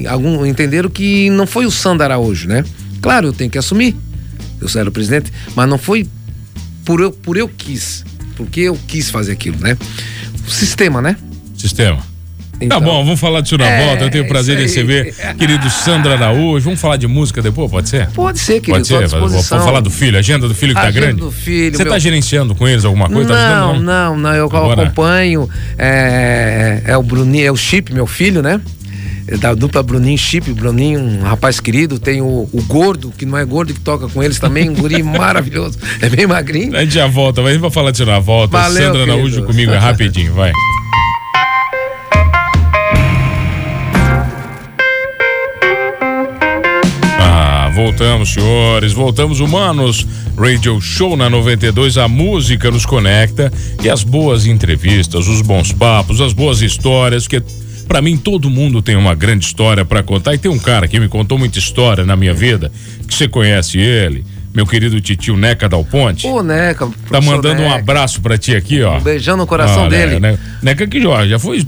algum, 0.07 0.45
entenderam 0.45 0.89
que 0.89 1.29
não 1.29 1.45
foi 1.45 1.65
o 1.65 1.71
Sandro 1.71 2.03
Araújo, 2.03 2.47
né? 2.47 2.63
Claro, 3.01 3.27
eu 3.27 3.33
tenho 3.33 3.49
que 3.49 3.57
assumir, 3.57 3.95
eu 4.61 4.67
era 4.79 4.89
o 4.89 4.91
presidente, 4.91 5.31
mas 5.55 5.69
não 5.69 5.77
foi 5.77 6.07
por 6.85 7.01
eu, 7.01 7.11
por 7.11 7.37
eu 7.37 7.47
quis, 7.49 8.05
porque 8.35 8.61
eu 8.61 8.77
quis 8.87 9.09
fazer 9.09 9.33
aquilo, 9.33 9.57
né? 9.59 9.77
O 10.47 10.49
sistema, 10.49 11.01
né? 11.01 11.17
Sistema. 11.57 12.16
Tá 12.57 12.65
então, 12.65 12.79
tá 12.79 12.85
bom, 12.85 13.03
vamos 13.05 13.19
falar 13.19 13.41
disso 13.41 13.57
na 13.57 13.67
é, 13.67 13.85
volta. 13.85 14.03
Eu 14.05 14.09
tenho 14.09 14.23
o 14.23 14.27
prazer 14.27 14.55
de 14.57 14.63
receber 14.63 15.13
querido 15.37 15.69
Sandra 15.69 16.13
Araújo. 16.13 16.65
Vamos 16.65 16.81
falar 16.81 16.97
de 16.97 17.07
música 17.07 17.41
depois, 17.41 17.69
pode 17.69 17.87
ser? 17.87 18.09
Pode 18.09 18.39
ser, 18.39 18.59
querido. 18.61 18.87
Pode 18.87 18.87
ser. 18.87 19.07
Vamos 19.07 19.47
falar 19.47 19.79
do 19.79 19.91
filho, 19.91 20.17
agenda 20.17 20.47
do 20.47 20.55
filho 20.55 20.73
que 20.73 20.81
tá 20.81 20.87
agenda 20.87 20.99
tá 20.99 21.05
grande. 21.07 21.21
do 21.21 21.31
filho. 21.31 21.71
Você 21.71 21.77
tá 21.77 21.83
meu... 21.83 21.93
tá 21.93 21.99
gerenciando 21.99 22.55
com 22.55 22.67
eles 22.67 22.83
alguma 22.83 23.07
coisa? 23.07 23.29
Não, 23.29 23.73
tá 23.73 23.79
não, 23.79 24.17
não, 24.17 24.33
Eu 24.33 24.45
Agora... 24.45 24.83
acompanho. 24.83 25.47
É, 25.77 26.81
é 26.85 26.97
o 26.97 27.03
Bruninho, 27.03 27.45
é 27.45 27.51
o 27.51 27.57
Chip, 27.57 27.93
meu 27.93 28.07
filho, 28.07 28.41
né? 28.41 28.59
É 29.27 29.37
da 29.37 29.53
dupla 29.53 29.83
Bruninho 29.83 30.17
Chip, 30.17 30.51
Bruninho, 30.53 30.99
um 30.99 31.21
rapaz 31.21 31.59
querido, 31.59 31.99
tem 31.99 32.21
o, 32.21 32.49
o, 32.51 32.63
Gordo, 32.65 33.11
que 33.15 33.25
não 33.25 33.37
é 33.37 33.43
gordo, 33.43 33.73
que 33.73 33.79
toca 33.81 34.07
com 34.07 34.23
eles 34.23 34.39
também, 34.39 34.69
um 34.69 34.73
guri 34.73 35.03
maravilhoso, 35.03 35.77
é 36.01 36.07
bem 36.07 36.25
magrinho. 36.25 36.75
A 36.75 36.81
gente 36.81 36.93
já 36.93 37.07
volta, 37.07 37.41
mas 37.41 37.57
vamos 37.57 37.73
falar 37.73 37.91
disso 37.91 38.05
na 38.05 38.19
volta. 38.19 38.57
Valeu, 38.57 38.83
Sandra 38.83 38.99
querido. 38.99 39.11
Araújo 39.11 39.43
comigo, 39.43 39.73
é 39.73 39.77
rapidinho, 39.77 40.33
vai. 40.33 40.53
Voltamos, 47.77 48.33
senhores. 48.33 48.91
Voltamos, 48.91 49.39
humanos. 49.39 50.07
Radio 50.35 50.81
Show 50.81 51.15
na 51.15 51.29
92. 51.29 51.99
A 51.99 52.07
música 52.07 52.71
nos 52.71 52.87
conecta 52.87 53.53
e 53.83 53.87
as 53.87 54.03
boas 54.03 54.47
entrevistas, 54.47 55.27
os 55.27 55.43
bons 55.43 55.71
papos, 55.71 56.19
as 56.19 56.33
boas 56.33 56.63
histórias, 56.63 57.27
que 57.27 57.39
para 57.87 58.01
mim 58.01 58.17
todo 58.17 58.49
mundo 58.49 58.81
tem 58.81 58.95
uma 58.95 59.13
grande 59.13 59.45
história 59.45 59.85
para 59.85 60.01
contar. 60.01 60.33
E 60.33 60.39
tem 60.39 60.49
um 60.49 60.57
cara 60.57 60.87
que 60.87 60.99
me 60.99 61.07
contou 61.07 61.37
muita 61.37 61.59
história 61.59 62.03
na 62.03 62.15
minha 62.15 62.33
vida, 62.33 62.71
que 63.07 63.13
você 63.13 63.27
conhece 63.27 63.77
ele 63.77 64.25
meu 64.57 64.65
querido 64.65 64.99
titio 64.99 65.37
Neca 65.37 65.69
Dal 65.69 65.85
Ponte. 65.85 66.25
Ô, 66.25 66.41
Neca. 66.41 66.89
Tá 67.11 67.21
mandando 67.21 67.61
Neca. 67.61 67.75
um 67.75 67.77
abraço 67.77 68.19
pra 68.19 68.39
ti 68.39 68.55
aqui, 68.55 68.81
ó. 68.81 68.97
Um 68.97 69.01
beijão 69.01 69.37
no 69.37 69.45
coração 69.45 69.85
ah, 69.85 69.87
dele. 69.87 70.19
Né, 70.19 70.35
Neca 70.63 70.87
que 70.87 70.99
já, 70.99 71.27
já 71.27 71.37
foi 71.37 71.63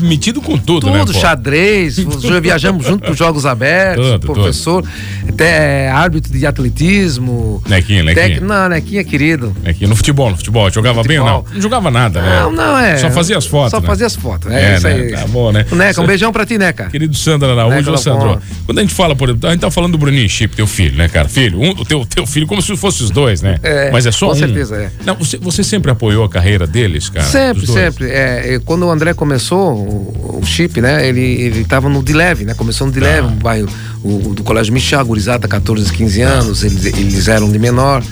metido 0.00 0.42
com 0.42 0.58
tudo, 0.58 0.80
tudo 0.80 0.90
né? 0.90 1.04
Tudo, 1.04 1.12
xadrez, 1.16 2.04
já 2.20 2.40
viajamos 2.40 2.84
junto 2.84 3.04
pros 3.04 3.16
Jogos 3.16 3.46
Abertos, 3.46 4.04
tudo, 4.04 4.26
professor, 4.26 4.82
tudo. 4.82 5.32
até 5.32 5.88
árbitro 5.88 6.32
de 6.36 6.44
atletismo. 6.44 7.62
Nequinha, 7.68 8.02
Nequinha. 8.02 8.28
Tec... 8.28 8.40
Não, 8.40 8.68
Nequinha 8.68 9.04
querido. 9.04 9.54
Nequinha, 9.62 9.88
no 9.88 9.94
futebol, 9.94 10.28
no 10.28 10.36
futebol, 10.36 10.68
jogava 10.68 10.96
no 10.96 11.04
futebol. 11.04 11.24
bem 11.24 11.32
ou 11.32 11.44
não? 11.44 11.54
Não 11.54 11.62
jogava 11.62 11.92
nada, 11.92 12.20
né? 12.20 12.40
Não, 12.40 12.50
não, 12.50 12.76
é. 12.76 12.96
Só 12.96 13.08
fazia 13.12 13.38
as 13.38 13.46
fotos, 13.46 13.70
Só 13.70 13.80
né? 13.80 13.86
fazia 13.86 14.06
as 14.08 14.16
fotos, 14.16 14.50
é, 14.50 14.72
é 14.72 14.74
isso 14.74 14.88
né? 14.88 14.94
aí. 14.94 15.12
Tá 15.12 15.26
bom, 15.28 15.52
né? 15.52 15.64
Neca, 15.70 16.02
um 16.02 16.06
beijão 16.06 16.32
pra 16.32 16.44
ti, 16.44 16.58
Neca. 16.58 16.90
Querido 16.90 17.14
Sandra 17.14 17.52
Araújo, 17.52 17.96
Sandro, 17.98 18.42
quando 18.66 18.78
a 18.78 18.82
gente 18.82 18.94
fala, 18.94 19.14
por 19.14 19.28
exemplo, 19.28 19.48
a 19.48 19.52
gente 19.52 19.60
tá 19.60 19.70
falando 19.70 19.92
do 19.92 19.98
Bruninho 19.98 20.28
Chip, 20.28 20.56
teu 20.56 20.66
filho, 20.66 20.96
né, 20.96 21.06
cara? 21.06 21.28
Filho, 21.28 21.60
um, 21.60 21.70
o 21.70 21.84
teu, 21.84 22.04
teu 22.04 22.26
filho, 22.32 22.46
como 22.46 22.62
se 22.62 22.76
fosse 22.76 23.02
os 23.02 23.10
dois, 23.10 23.42
né? 23.42 23.58
É, 23.62 23.90
Mas 23.90 24.06
é 24.06 24.12
só 24.12 24.26
com 24.26 24.32
um. 24.32 24.36
certeza, 24.36 24.76
é. 24.76 24.90
Não, 25.04 25.14
você, 25.16 25.36
você 25.38 25.62
sempre 25.62 25.90
apoiou 25.90 26.24
a 26.24 26.28
carreira 26.28 26.66
deles, 26.66 27.08
cara? 27.08 27.26
Sempre, 27.26 27.66
sempre. 27.66 28.10
É, 28.10 28.60
quando 28.64 28.86
o 28.86 28.90
André 28.90 29.14
começou, 29.14 29.74
o, 29.74 30.40
o 30.42 30.46
Chip, 30.46 30.80
né? 30.80 31.06
Ele, 31.06 31.20
ele 31.20 31.64
tava 31.64 31.88
no 31.88 32.02
Dileve, 32.02 32.44
né? 32.44 32.54
Começou 32.54 32.86
no 32.86 32.92
Dileve, 32.92 33.28
tá. 33.28 33.34
um 33.34 33.36
bairro 33.36 33.68
o, 34.02 34.34
do 34.34 34.42
Colégio 34.42 34.72
Michel, 34.72 35.04
gurizada, 35.04 35.46
14, 35.46 35.92
15 35.92 36.22
anos, 36.22 36.64
eles, 36.64 36.84
eles 36.84 37.28
eram 37.28 37.50
de 37.50 37.58
menor 37.58 38.02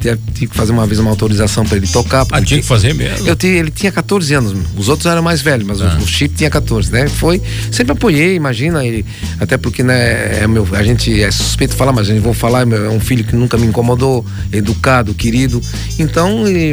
tive 0.00 0.48
que 0.48 0.56
fazer 0.56 0.72
uma 0.72 0.86
vez 0.86 0.98
uma 0.98 1.10
autorização 1.10 1.64
para 1.64 1.76
ele 1.76 1.86
tocar. 1.86 2.26
Ah, 2.30 2.40
tinha 2.40 2.60
que 2.60 2.66
fazer 2.66 2.94
mesmo? 2.94 3.26
Eu 3.26 3.36
tinha, 3.36 3.52
ele 3.52 3.70
tinha 3.70 3.90
14 3.90 4.34
anos, 4.34 4.54
os 4.76 4.88
outros 4.88 5.06
eram 5.06 5.22
mais 5.22 5.40
velhos, 5.40 5.66
mas 5.66 5.80
ah. 5.80 5.96
o, 5.98 6.02
o 6.02 6.06
Chip 6.06 6.34
tinha 6.34 6.50
14, 6.50 6.92
né? 6.92 7.08
Foi, 7.08 7.40
sempre 7.70 7.92
apoiei, 7.92 8.34
imagina, 8.34 8.84
ele, 8.84 9.04
até 9.40 9.56
porque, 9.56 9.82
né, 9.82 10.42
é 10.42 10.46
meu, 10.46 10.66
a 10.72 10.82
gente 10.82 11.22
é 11.22 11.30
suspeito 11.30 11.74
falar, 11.74 11.92
mas 11.92 12.08
a 12.08 12.12
gente 12.12 12.22
vou 12.22 12.34
falar, 12.34 12.66
é 12.70 12.88
um 12.88 13.00
filho 13.00 13.24
que 13.24 13.34
nunca 13.34 13.56
me 13.56 13.66
incomodou, 13.66 14.24
educado, 14.52 15.14
querido, 15.14 15.60
então 15.98 16.46
ele 16.46 16.68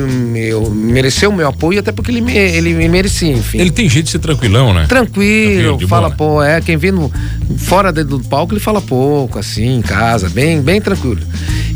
eu, 0.47 0.69
mereceu 0.69 1.29
o 1.29 1.35
meu 1.35 1.47
apoio, 1.47 1.79
até 1.79 1.91
porque 1.91 2.11
ele 2.11 2.21
me, 2.21 2.35
ele 2.35 2.73
me 2.73 2.87
merecia, 2.87 3.31
enfim. 3.31 3.59
Ele 3.59 3.71
tem 3.71 3.89
jeito 3.89 4.05
de 4.05 4.11
ser 4.11 4.19
tranquilão, 4.19 4.73
né? 4.73 4.85
Tranquilo, 4.87 5.69
Tranquilo 5.69 5.89
fala, 5.89 6.09
boa, 6.09 6.35
pô, 6.35 6.43
é, 6.43 6.61
quem 6.61 6.77
vê 6.77 6.91
no, 6.91 7.11
fora 7.57 7.91
do 7.91 8.19
palco 8.21 8.53
ele 8.53 8.59
fala 8.59 8.81
pouco, 8.81 9.39
assim, 9.39 9.77
em 9.77 9.81
casa, 9.81 10.29
bem, 10.29 10.61
bem 10.61 10.81
tranquilo. 10.81 11.21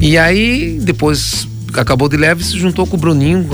E 0.01 0.17
aí, 0.17 0.79
depois 0.81 1.28
acabou 1.75 2.07
de 2.07 2.17
leve, 2.17 2.43
se 2.43 2.57
juntou 2.57 2.85
com 2.85 2.95
o 2.95 2.99
Bruninho, 2.99 3.47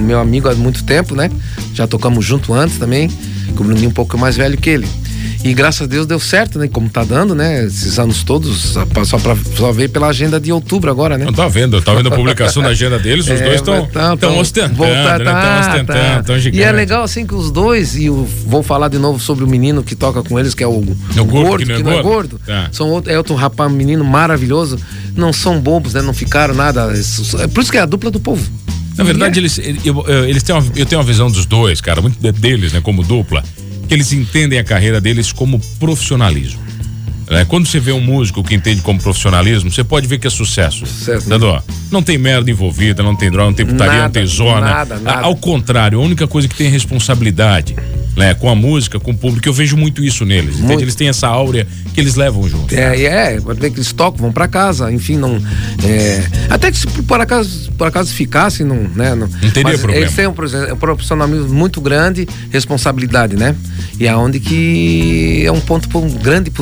meu 0.00 0.18
amigo 0.18 0.48
há 0.48 0.54
muito 0.54 0.84
tempo, 0.84 1.14
né? 1.14 1.30
Já 1.74 1.86
tocamos 1.86 2.24
junto 2.24 2.52
antes 2.52 2.78
também, 2.78 3.08
com 3.56 3.62
o 3.62 3.66
Bruninho 3.66 3.90
um 3.90 3.92
pouco 3.92 4.16
mais 4.18 4.36
velho 4.36 4.56
que 4.56 4.70
ele. 4.70 4.86
E 5.42 5.54
graças 5.54 5.82
a 5.82 5.86
Deus 5.86 6.06
deu 6.06 6.20
certo, 6.20 6.58
né? 6.58 6.68
Como 6.68 6.88
tá 6.90 7.02
dando, 7.02 7.34
né? 7.34 7.64
Esses 7.64 7.98
anos 7.98 8.22
todos, 8.22 8.74
só, 9.04 9.18
pra, 9.18 9.34
só 9.56 9.72
veio 9.72 9.88
pela 9.88 10.08
agenda 10.08 10.38
de 10.38 10.52
outubro 10.52 10.90
agora, 10.90 11.16
né? 11.16 11.24
Não 11.24 11.32
tá 11.32 11.48
vendo, 11.48 11.80
tá 11.80 11.94
vendo 11.94 12.08
a 12.08 12.16
publicação 12.16 12.62
da 12.62 12.68
agenda 12.70 12.98
deles, 12.98 13.24
os 13.24 13.32
é, 13.40 13.44
dois 13.44 13.54
estão 13.56 13.86
tão, 14.18 14.38
ostentando, 14.38 14.74
voltar, 14.74 15.18
né? 15.18 15.24
tá, 15.24 15.60
ostentando, 15.60 16.24
tá. 16.24 16.50
E 16.52 16.62
é 16.62 16.70
legal 16.70 17.02
assim 17.02 17.26
que 17.26 17.34
os 17.34 17.50
dois, 17.50 17.96
e 17.96 18.06
eu 18.06 18.28
vou 18.46 18.62
falar 18.62 18.88
de 18.88 18.98
novo 18.98 19.18
sobre 19.18 19.42
o 19.42 19.48
menino 19.48 19.82
que 19.82 19.94
toca 19.94 20.22
com 20.22 20.38
eles, 20.38 20.54
que 20.54 20.62
é 20.62 20.66
o, 20.66 20.72
o 20.72 21.24
gordo, 21.24 21.64
que 21.64 21.68
não 21.68 21.74
é, 21.74 21.78
que 21.78 21.82
não 21.82 21.92
é 21.92 22.02
gordo. 22.02 22.38
Tá. 22.44 22.68
São 22.70 22.90
outro, 22.90 23.10
é 23.10 23.16
outro 23.16 23.34
rapaz, 23.34 23.72
menino 23.72 24.04
maravilhoso. 24.04 24.78
Não 25.14 25.32
são 25.32 25.60
bobos, 25.60 25.94
né? 25.94 26.02
Não 26.02 26.14
ficaram 26.14 26.54
nada. 26.54 26.92
É 27.40 27.46
por 27.48 27.62
isso 27.62 27.70
que 27.70 27.78
é 27.78 27.80
a 27.80 27.86
dupla 27.86 28.10
do 28.10 28.20
povo. 28.20 28.50
Na 28.96 29.04
verdade, 29.04 29.38
é. 29.38 29.42
eles, 29.42 29.58
eu, 29.84 30.04
eles 30.28 30.42
têm 30.42 30.54
uma, 30.54 30.64
eu 30.76 30.84
tenho 30.84 31.00
uma 31.00 31.06
visão 31.06 31.30
dos 31.30 31.46
dois, 31.46 31.80
cara, 31.80 32.02
muito 32.02 32.18
deles, 32.32 32.72
né, 32.72 32.80
como 32.80 33.02
dupla 33.02 33.42
que 33.90 33.94
eles 33.94 34.12
entendem 34.12 34.56
a 34.56 34.62
carreira 34.62 35.00
deles 35.00 35.32
como 35.32 35.58
profissionalismo. 35.80 36.60
É, 37.26 37.44
quando 37.44 37.66
você 37.66 37.80
vê 37.80 37.90
um 37.90 38.00
músico 38.00 38.40
que 38.42 38.54
entende 38.54 38.82
como 38.82 39.00
profissionalismo, 39.00 39.68
você 39.68 39.82
pode 39.82 40.06
ver 40.06 40.18
que 40.20 40.28
é 40.28 40.30
sucesso. 40.30 40.86
Certo. 40.86 41.28
Né? 41.28 41.62
Não 41.90 42.00
tem 42.00 42.16
merda 42.16 42.48
envolvida, 42.48 43.02
não 43.02 43.16
tem 43.16 43.32
droga, 43.32 43.46
não 43.46 43.54
tem 43.54 43.66
putaria, 43.66 43.94
nada, 43.94 44.04
não 44.04 44.10
tem 44.12 44.26
zona. 44.26 44.60
Nada, 44.60 44.96
nada. 45.00 45.22
Ao 45.22 45.34
contrário, 45.34 45.98
a 45.98 46.02
única 46.02 46.28
coisa 46.28 46.46
que 46.46 46.54
tem 46.54 46.68
é 46.68 46.70
responsabilidade 46.70 47.74
né, 48.20 48.34
com 48.34 48.50
a 48.50 48.54
música, 48.54 49.00
com 49.00 49.12
o 49.12 49.16
público. 49.16 49.48
Eu 49.48 49.52
vejo 49.52 49.78
muito 49.78 50.04
isso 50.04 50.26
neles. 50.26 50.56
Muito. 50.60 50.82
Eles 50.82 50.94
têm 50.94 51.08
essa 51.08 51.26
áurea 51.26 51.66
que 51.94 51.98
eles 51.98 52.16
levam 52.16 52.46
junto. 52.46 52.74
É, 52.74 53.02
é, 53.02 53.40
pode 53.40 53.58
ver 53.58 53.70
que 53.70 53.78
eles 53.78 53.92
tocam, 53.94 54.20
vão 54.20 54.30
para 54.30 54.46
casa, 54.46 54.92
enfim, 54.92 55.16
não. 55.16 55.42
É, 55.82 56.22
até 56.50 56.70
que 56.70 56.76
se 56.76 56.86
por 56.86 57.18
acaso, 57.18 57.72
por 57.78 57.86
acaso 57.86 58.12
ficassem, 58.12 58.66
não, 58.66 58.76
né? 58.94 59.14
Não, 59.14 59.26
não 59.26 59.50
teria 59.50 59.78
problema. 59.78 60.02
Eles 60.02 60.14
têm 60.14 60.26
um, 60.26 60.32
um 60.32 60.76
profissionalismo 60.76 61.48
muito 61.48 61.80
grande, 61.80 62.28
responsabilidade, 62.50 63.36
né? 63.36 63.56
E 63.98 64.06
aonde 64.06 64.38
que 64.38 65.42
é 65.46 65.50
um 65.50 65.60
ponto, 65.60 65.88
um 65.98 66.10
grande, 66.10 66.52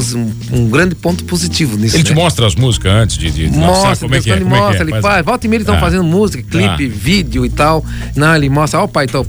um, 0.53 0.69
grande 0.69 0.95
ponto 0.95 1.25
positivo 1.25 1.77
nisso. 1.77 1.97
Ele 1.97 2.05
né? 2.05 2.11
te 2.11 2.15
mostra 2.15 2.47
as 2.47 2.55
músicas 2.55 2.93
antes 2.93 3.19
de, 3.19 3.31
de 3.33 3.49
mostra, 3.49 3.97
como 3.97 4.15
é 4.15 4.21
que 4.21 4.31
é, 4.31 4.37
ele 4.37 4.45
mostra, 4.45 4.83
é 4.83 4.87
que 4.87 4.93
é? 4.93 4.95
ele 4.95 5.03
faz, 5.03 5.25
volta 5.25 5.45
e 5.45 5.49
meia 5.49 5.59
eles 5.59 5.65
estão 5.65 5.77
ah. 5.77 5.81
fazendo 5.81 6.05
música, 6.05 6.41
clipe, 6.49 6.87
ah. 6.87 6.97
vídeo 6.97 7.45
e 7.45 7.51
tal. 7.51 7.85
Não, 8.15 8.35
ele 8.37 8.49
mostra, 8.49 8.81
ó, 8.81 8.85
oh, 8.85 8.89
pai, 8.89 9.07
então, 9.07 9.27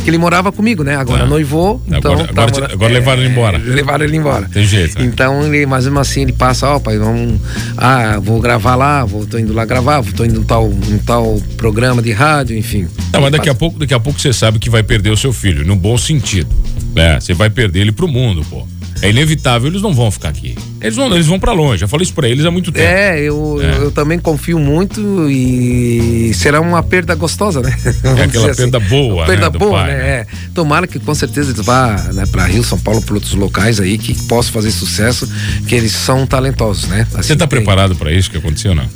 que 0.00 0.10
ele 0.10 0.18
morava 0.18 0.50
comigo, 0.50 0.82
né? 0.82 0.96
Agora 0.96 1.24
ah. 1.24 1.26
noivou, 1.26 1.82
então. 1.86 2.12
Agora, 2.12 2.30
agora, 2.30 2.68
tá, 2.68 2.72
agora 2.72 2.92
é, 2.92 2.94
levaram 2.94 3.22
ele 3.22 3.30
embora. 3.30 3.58
Levaram 3.58 4.04
ele 4.04 4.16
embora. 4.16 4.48
Tem 4.52 4.64
jeito. 4.64 4.98
Né? 4.98 5.04
Então, 5.04 5.42
ele, 5.44 5.66
mas 5.66 5.84
mesmo 5.84 5.98
assim, 5.98 6.22
ele 6.22 6.32
passa, 6.32 6.68
ó, 6.68 6.76
oh, 6.76 6.80
pai, 6.80 6.98
vamos. 6.98 7.40
Ah, 7.76 8.18
vou 8.20 8.40
gravar 8.40 8.74
lá, 8.74 9.04
vou, 9.04 9.26
tô 9.26 9.38
indo 9.38 9.52
lá 9.52 9.64
gravar, 9.64 10.00
vou, 10.00 10.12
tô 10.12 10.24
indo 10.24 10.40
em 10.40 10.44
tal, 10.44 10.70
em 10.70 10.98
tal 10.98 11.40
programa 11.56 12.02
de 12.02 12.12
rádio, 12.12 12.56
enfim. 12.56 12.88
Não, 13.12 13.20
mas 13.20 13.32
daqui 13.32 13.48
a 13.48 13.54
pouco, 13.54 13.78
daqui 13.78 13.94
a 13.94 14.00
pouco 14.00 14.20
você 14.20 14.32
sabe 14.32 14.58
que 14.58 14.70
vai 14.70 14.82
perder 14.82 15.10
o 15.10 15.16
seu 15.16 15.32
filho, 15.32 15.64
no 15.64 15.76
bom 15.76 15.96
sentido. 15.96 16.48
Né? 16.94 17.20
Você 17.20 17.34
vai 17.34 17.50
perder 17.50 17.80
ele 17.80 17.92
pro 17.92 18.08
mundo, 18.08 18.44
pô. 18.48 18.66
É 19.02 19.10
inevitável, 19.10 19.68
eles 19.68 19.82
não 19.82 19.94
vão 19.94 20.10
ficar 20.10 20.28
aqui. 20.28 20.56
Eles 20.80 20.96
vão, 20.96 21.12
eles 21.14 21.26
vão 21.26 21.38
para 21.38 21.52
longe. 21.52 21.80
Já 21.80 21.88
falei 21.88 22.04
isso 22.04 22.14
para 22.14 22.28
eles 22.28 22.44
há 22.44 22.50
muito 22.50 22.70
tempo. 22.70 22.86
É 22.86 23.20
eu, 23.20 23.58
é. 23.62 23.84
eu 23.84 23.90
também 23.90 24.18
confio 24.18 24.58
muito 24.58 25.28
e 25.30 26.32
será 26.34 26.60
uma 26.60 26.82
perda 26.82 27.14
gostosa, 27.14 27.60
né? 27.60 27.74
é 28.18 28.22
aquela 28.24 28.54
perda 28.54 28.78
assim. 28.78 28.88
boa, 28.88 29.26
perda 29.26 29.50
né, 29.50 29.58
boa, 29.58 29.80
pai, 29.80 29.92
né? 29.92 29.98
né? 29.98 30.08
É. 30.08 30.26
Tomara 30.54 30.86
que 30.86 30.98
com 30.98 31.14
certeza 31.14 31.50
eles 31.50 31.64
vá 31.64 31.96
né, 32.12 32.24
para 32.26 32.44
Rio, 32.44 32.62
São 32.62 32.78
Paulo, 32.78 33.00
para 33.00 33.14
outros 33.14 33.34
locais 33.34 33.80
aí 33.80 33.96
que 33.96 34.14
possam 34.24 34.52
fazer 34.52 34.70
sucesso, 34.70 35.28
que 35.66 35.74
eles 35.74 35.92
são 35.92 36.26
talentosos, 36.26 36.88
né? 36.88 37.06
Assim, 37.14 37.28
Você 37.28 37.36
tá 37.36 37.46
tem... 37.46 37.58
preparado 37.58 37.96
para 37.96 38.12
isso 38.12 38.30
que 38.30 38.36
aconteceu, 38.36 38.74
não? 38.74 38.86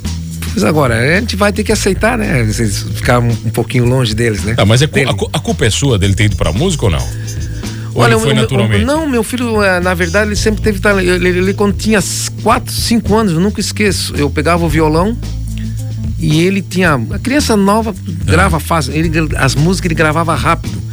Mas 0.53 0.63
agora, 0.63 0.97
a 0.97 1.19
gente 1.19 1.35
vai 1.35 1.51
ter 1.51 1.65
que 1.65 1.71
aceitar, 1.71 2.17
né? 2.17 2.45
Ficar 2.45 3.19
um, 3.19 3.29
um 3.29 3.49
pouquinho 3.49 3.83
longe 3.83 4.13
deles, 4.15 4.41
né? 4.43 4.53
Tá, 4.53 4.65
mas 4.65 4.81
é, 4.81 4.85
a, 4.85 5.37
a, 5.37 5.39
culpa 5.39 5.65
é 5.65 5.69
sua 5.69 5.99
dele 5.99 6.13
ter 6.13 6.25
ido 6.25 6.37
pra 6.37 6.53
música 6.53 6.85
ou 6.85 6.91
não? 6.91 7.05
Olha, 7.95 8.19
foi 8.19 8.33
naturalmente? 8.33 8.83
não, 8.83 9.07
meu 9.07 9.23
filho, 9.23 9.63
é, 9.63 9.79
na 9.79 9.93
verdade, 9.93 10.27
ele 10.27 10.35
sempre 10.35 10.61
teve 10.61 10.79
ele, 10.99 11.09
ele, 11.09 11.39
ele 11.39 11.53
quando 11.53 11.73
tinha 11.73 11.99
4, 12.43 12.71
5 12.71 13.15
anos, 13.15 13.33
eu 13.33 13.39
nunca 13.39 13.61
esqueço. 13.61 14.13
Eu 14.15 14.29
pegava 14.29 14.65
o 14.65 14.69
violão 14.69 15.17
e 16.19 16.41
ele 16.41 16.61
tinha. 16.61 16.93
A 17.11 17.19
criança 17.19 17.55
nova 17.55 17.95
grava 18.25 18.59
fácil. 18.59 18.93
Ele, 18.93 19.09
as 19.37 19.55
músicas 19.55 19.85
ele 19.85 19.95
gravava 19.95 20.35
rápido. 20.35 20.83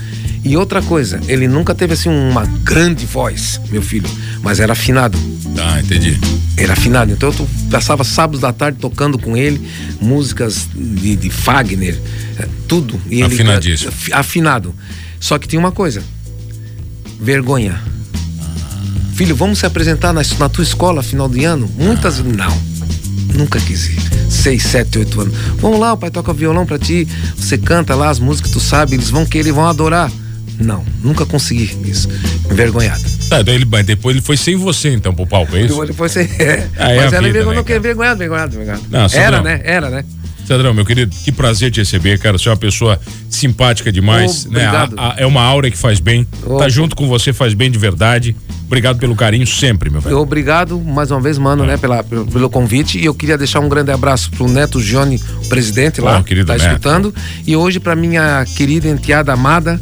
E 0.45 0.57
outra 0.57 0.83
coisa, 0.83 1.21
ele 1.29 1.47
nunca 1.47 1.73
teve 1.73 1.95
assim 1.95 2.09
uma 2.09 2.45
grande 2.65 3.07
voz, 3.07 3.61
meu 3.71 3.81
filho, 3.81 4.11
mas 4.43 4.59
era 4.59 4.73
afinado. 4.73 5.17
Ah, 5.57 5.79
entendi. 5.79 6.19
Era 6.57 6.73
afinado. 6.73 7.13
Então 7.13 7.33
eu 7.39 7.49
passava 7.71 8.03
sábados 8.03 8.41
da 8.41 8.53
tarde 8.53 8.79
tocando 8.81 9.19
com 9.19 9.37
ele 9.37 9.61
músicas 10.01 10.69
de, 10.75 11.15
de 11.15 11.31
Fagner, 11.31 11.97
eh, 12.39 12.49
tudo. 12.67 13.01
E 13.09 13.23
Afinadíssimo. 13.23 13.93
Ele, 14.05 14.15
afinado. 14.15 14.75
Só 15.21 15.39
que 15.39 15.47
tinha 15.47 15.61
uma 15.61 15.71
coisa: 15.71 16.03
vergonha. 17.23 17.81
Filho, 19.15 19.37
vamos 19.37 19.59
se 19.61 19.67
apresentar 19.67 20.13
na, 20.13 20.23
na 20.39 20.49
tua 20.49 20.65
escola 20.65 21.03
final 21.03 21.29
de 21.29 21.45
ano? 21.45 21.71
Muitas. 21.79 22.21
Ah. 22.21 22.23
Não. 22.25 22.73
Nunca 23.35 23.61
quis 23.61 23.87
ir. 23.87 23.99
Seis, 24.31 24.63
sete, 24.65 24.99
oito 24.99 25.21
anos. 25.21 25.35
Vamos 25.59 25.79
lá, 25.79 25.93
o 25.93 25.97
pai 25.97 26.11
toca 26.11 26.33
violão 26.33 26.67
pra 26.67 26.79
ti. 26.79 27.07
Você 27.37 27.57
canta 27.57 27.95
lá 27.95 28.11
as 28.11 28.19
músicas 28.19 28.51
que 28.51 28.59
tu 28.59 28.61
sabe, 28.61 28.95
eles 28.97 29.09
vão 29.09 29.25
querer, 29.25 29.53
vão 29.53 29.67
adorar. 29.67 30.11
Não, 30.59 30.85
nunca 31.03 31.25
consegui 31.25 31.77
isso. 31.87 32.09
Envergonhado. 32.51 33.03
Tá, 33.29 33.41
então 33.41 33.55
ele, 33.55 33.65
depois 33.85 34.15
ele 34.15 34.25
foi 34.25 34.37
sem 34.37 34.57
você, 34.57 34.93
então, 34.93 35.15
pro 35.15 35.27
palco, 35.27 35.57
é 35.57 35.63
isso? 35.63 35.83
Ele 35.83 35.93
foi 35.93 36.09
sem. 36.09 36.29
É. 36.39 36.69
Ah, 36.77 36.93
é 36.93 36.97
Mas 36.97 37.13
ela 37.13 37.27
vida, 37.27 37.45
né, 37.45 37.61
envergonhado, 37.61 38.23
envergonhado, 38.23 38.55
envergonhado. 38.55 38.83
Não, 38.91 39.07
Era, 39.21 39.37
não. 39.39 39.45
né? 39.45 39.61
Era, 39.65 39.91
né? 39.91 40.05
Cedrão, 40.47 40.75
meu 40.75 40.85
querido, 40.85 41.15
que 41.25 41.31
prazer 41.31 41.71
te 41.71 41.81
receber, 41.81 42.19
cara. 42.19 42.37
Você 42.37 42.49
é 42.49 42.53
uma 42.53 42.59
pessoa 42.59 43.01
simpática 43.31 43.93
demais, 43.93 44.47
né? 44.47 44.67
A, 44.67 44.89
a, 44.97 45.15
é 45.19 45.27
uma 45.27 45.43
aura 45.43 45.71
que 45.71 45.79
faz 45.79 46.01
bem. 46.01 46.27
Oh. 46.45 46.57
Tá 46.57 46.69
junto 46.69 46.97
com 46.97 47.09
você 47.09 47.33
faz 47.33 47.55
bem 47.55 47.71
de 47.71 47.79
verdade. 47.79 48.37
Obrigado 48.67 48.99
pelo 48.99 49.15
carinho 49.15 49.47
sempre, 49.47 49.91
meu 49.91 50.01
velho. 50.01 50.19
Obrigado 50.19 50.81
mais 50.81 51.11
uma 51.11 51.21
vez, 51.21 51.37
mano, 51.37 51.65
é. 51.65 51.69
né, 51.69 51.77
pela, 51.77 52.03
pelo, 52.03 52.27
pelo, 52.27 52.49
convite. 52.49 52.99
E 52.99 53.05
eu 53.05 53.15
queria 53.15 53.37
deixar 53.37 53.61
um 53.61 53.69
grande 53.69 53.91
abraço 53.91 54.31
pro 54.31 54.49
Neto 54.49 54.81
Gione, 54.81 55.21
o 55.45 55.49
presidente 55.49 56.01
lá, 56.01 56.19
oh, 56.19 56.25
querido 56.25 56.47
tá 56.47 56.55
Neto. 56.55 56.67
escutando. 56.67 57.15
E 57.47 57.55
hoje 57.55 57.79
pra 57.79 57.95
minha 57.95 58.45
querida 58.57 58.89
enteada 58.89 59.33
amada, 59.33 59.81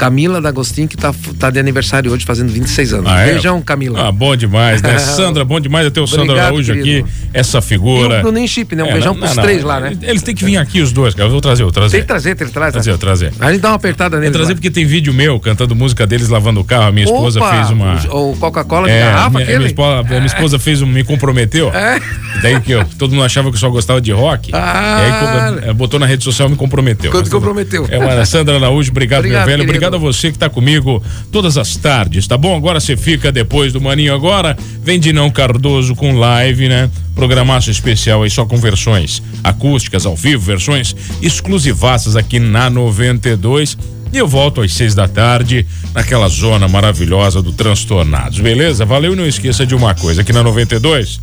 Camila 0.00 0.40
D'Agostinho, 0.40 0.88
que 0.88 0.96
tá, 0.96 1.14
tá 1.38 1.50
de 1.50 1.58
aniversário 1.58 2.10
hoje, 2.10 2.24
fazendo 2.24 2.50
26 2.50 2.94
anos. 2.94 3.06
Ah, 3.06 3.20
é? 3.20 3.32
Beijão, 3.32 3.60
Camila. 3.60 4.08
Ah, 4.08 4.10
bom 4.10 4.34
demais, 4.34 4.80
né? 4.80 4.96
Sandra, 4.98 5.44
bom 5.44 5.60
demais 5.60 5.90
ter 5.90 6.00
o 6.00 6.06
Sandra 6.06 6.46
Araújo 6.46 6.72
aqui, 6.72 7.04
essa 7.34 7.60
figura. 7.60 8.16
E 8.16 8.18
o 8.20 8.22
Bruninho 8.22 8.48
Chip, 8.48 8.74
né? 8.74 8.82
Um 8.82 8.86
é, 8.86 8.92
beijão 8.94 9.12
não, 9.12 9.20
pros 9.20 9.36
não, 9.36 9.42
três 9.42 9.62
lá, 9.62 9.78
né? 9.78 9.92
Eles 10.00 10.22
têm 10.22 10.34
que 10.34 10.42
vir 10.42 10.56
aqui 10.56 10.80
os 10.80 10.90
dois, 10.90 11.14
cara. 11.14 11.26
Eu 11.28 11.32
vou 11.32 11.40
trazer, 11.42 11.64
eu 11.64 11.70
trazer. 11.70 11.90
Tem 11.90 12.00
que 12.00 12.06
trazer, 12.06 12.34
tem 12.34 12.46
que 12.46 12.52
trazer. 12.54 12.72
Trazer, 12.72 12.96
trazer. 12.96 13.32
A 13.38 13.52
gente 13.52 13.60
dá 13.60 13.68
uma 13.68 13.74
apertada 13.74 14.18
nele. 14.18 14.32
trazer 14.32 14.52
lá. 14.52 14.54
porque 14.54 14.70
tem 14.70 14.86
vídeo 14.86 15.12
meu 15.12 15.38
cantando 15.38 15.76
música 15.76 16.06
deles 16.06 16.30
lavando 16.30 16.60
o 16.60 16.64
carro. 16.64 16.84
A 16.84 16.92
minha 16.92 17.04
esposa 17.04 17.38
Opa, 17.38 17.56
fez 17.56 17.70
uma. 17.70 17.96
O 18.10 18.34
Coca-Cola 18.36 18.88
de 18.88 18.94
é, 18.94 19.00
garrafa, 19.00 19.30
minha, 19.30 19.42
aquele? 19.42 19.58
Minha 19.58 19.68
esposa, 19.68 20.02
minha 20.02 20.26
esposa 20.26 20.58
fez 20.58 20.80
um, 20.80 20.86
me 20.86 21.04
comprometeu. 21.04 21.68
É. 21.74 22.00
Daí 22.40 22.58
que 22.62 22.72
eu, 22.72 22.86
todo 22.98 23.10
mundo 23.10 23.24
achava 23.24 23.50
que 23.50 23.56
eu 23.56 23.60
só 23.60 23.68
gostava 23.68 24.00
de 24.00 24.12
rock. 24.12 24.50
Ah. 24.54 25.60
E 25.62 25.68
aí 25.68 25.74
botou 25.74 26.00
na 26.00 26.06
rede 26.06 26.24
social 26.24 26.48
me 26.48 26.56
comprometeu. 26.56 27.10
Quando 27.10 27.28
comprometeu. 27.28 27.86
É, 27.90 28.24
Sandra 28.24 28.56
Araújo, 28.56 28.90
obrigado, 28.90 29.20
obrigado 29.20 29.40
meu 29.40 29.46
velho. 29.46 29.58
Querido. 29.58 29.70
Obrigado 29.70 29.89
a 29.96 29.98
você 29.98 30.30
que 30.32 30.38
tá 30.38 30.48
comigo 30.48 31.02
todas 31.30 31.56
as 31.56 31.76
tardes, 31.76 32.26
tá 32.26 32.36
bom? 32.36 32.56
Agora 32.56 32.80
você 32.80 32.96
fica 32.96 33.30
depois 33.30 33.72
do 33.72 33.80
Maninho 33.80 34.14
agora, 34.14 34.56
vem 34.82 34.98
de 34.98 35.12
não 35.12 35.30
Cardoso 35.30 35.94
com 35.94 36.18
live, 36.18 36.68
né? 36.68 36.90
Programaço 37.14 37.70
especial 37.70 38.22
aí 38.22 38.30
só 38.30 38.44
com 38.44 38.56
versões 38.56 39.22
acústicas 39.42 40.06
ao 40.06 40.16
vivo, 40.16 40.42
versões 40.42 40.94
exclusivaças 41.20 42.16
aqui 42.16 42.38
na 42.38 42.70
92. 42.70 43.76
E 44.12 44.18
eu 44.18 44.26
volto 44.26 44.60
às 44.60 44.72
seis 44.72 44.94
da 44.94 45.06
tarde, 45.06 45.64
naquela 45.94 46.28
zona 46.28 46.66
maravilhosa 46.66 47.40
do 47.40 47.52
Transtornados, 47.52 48.40
beleza? 48.40 48.84
Valeu 48.84 49.12
e 49.12 49.16
não 49.16 49.26
esqueça 49.26 49.64
de 49.64 49.74
uma 49.74 49.94
coisa, 49.94 50.22
aqui 50.22 50.32
na 50.32 50.42
92 50.42 51.20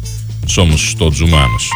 somos 0.47 0.93
todos 0.93 1.19
humanos. 1.19 1.69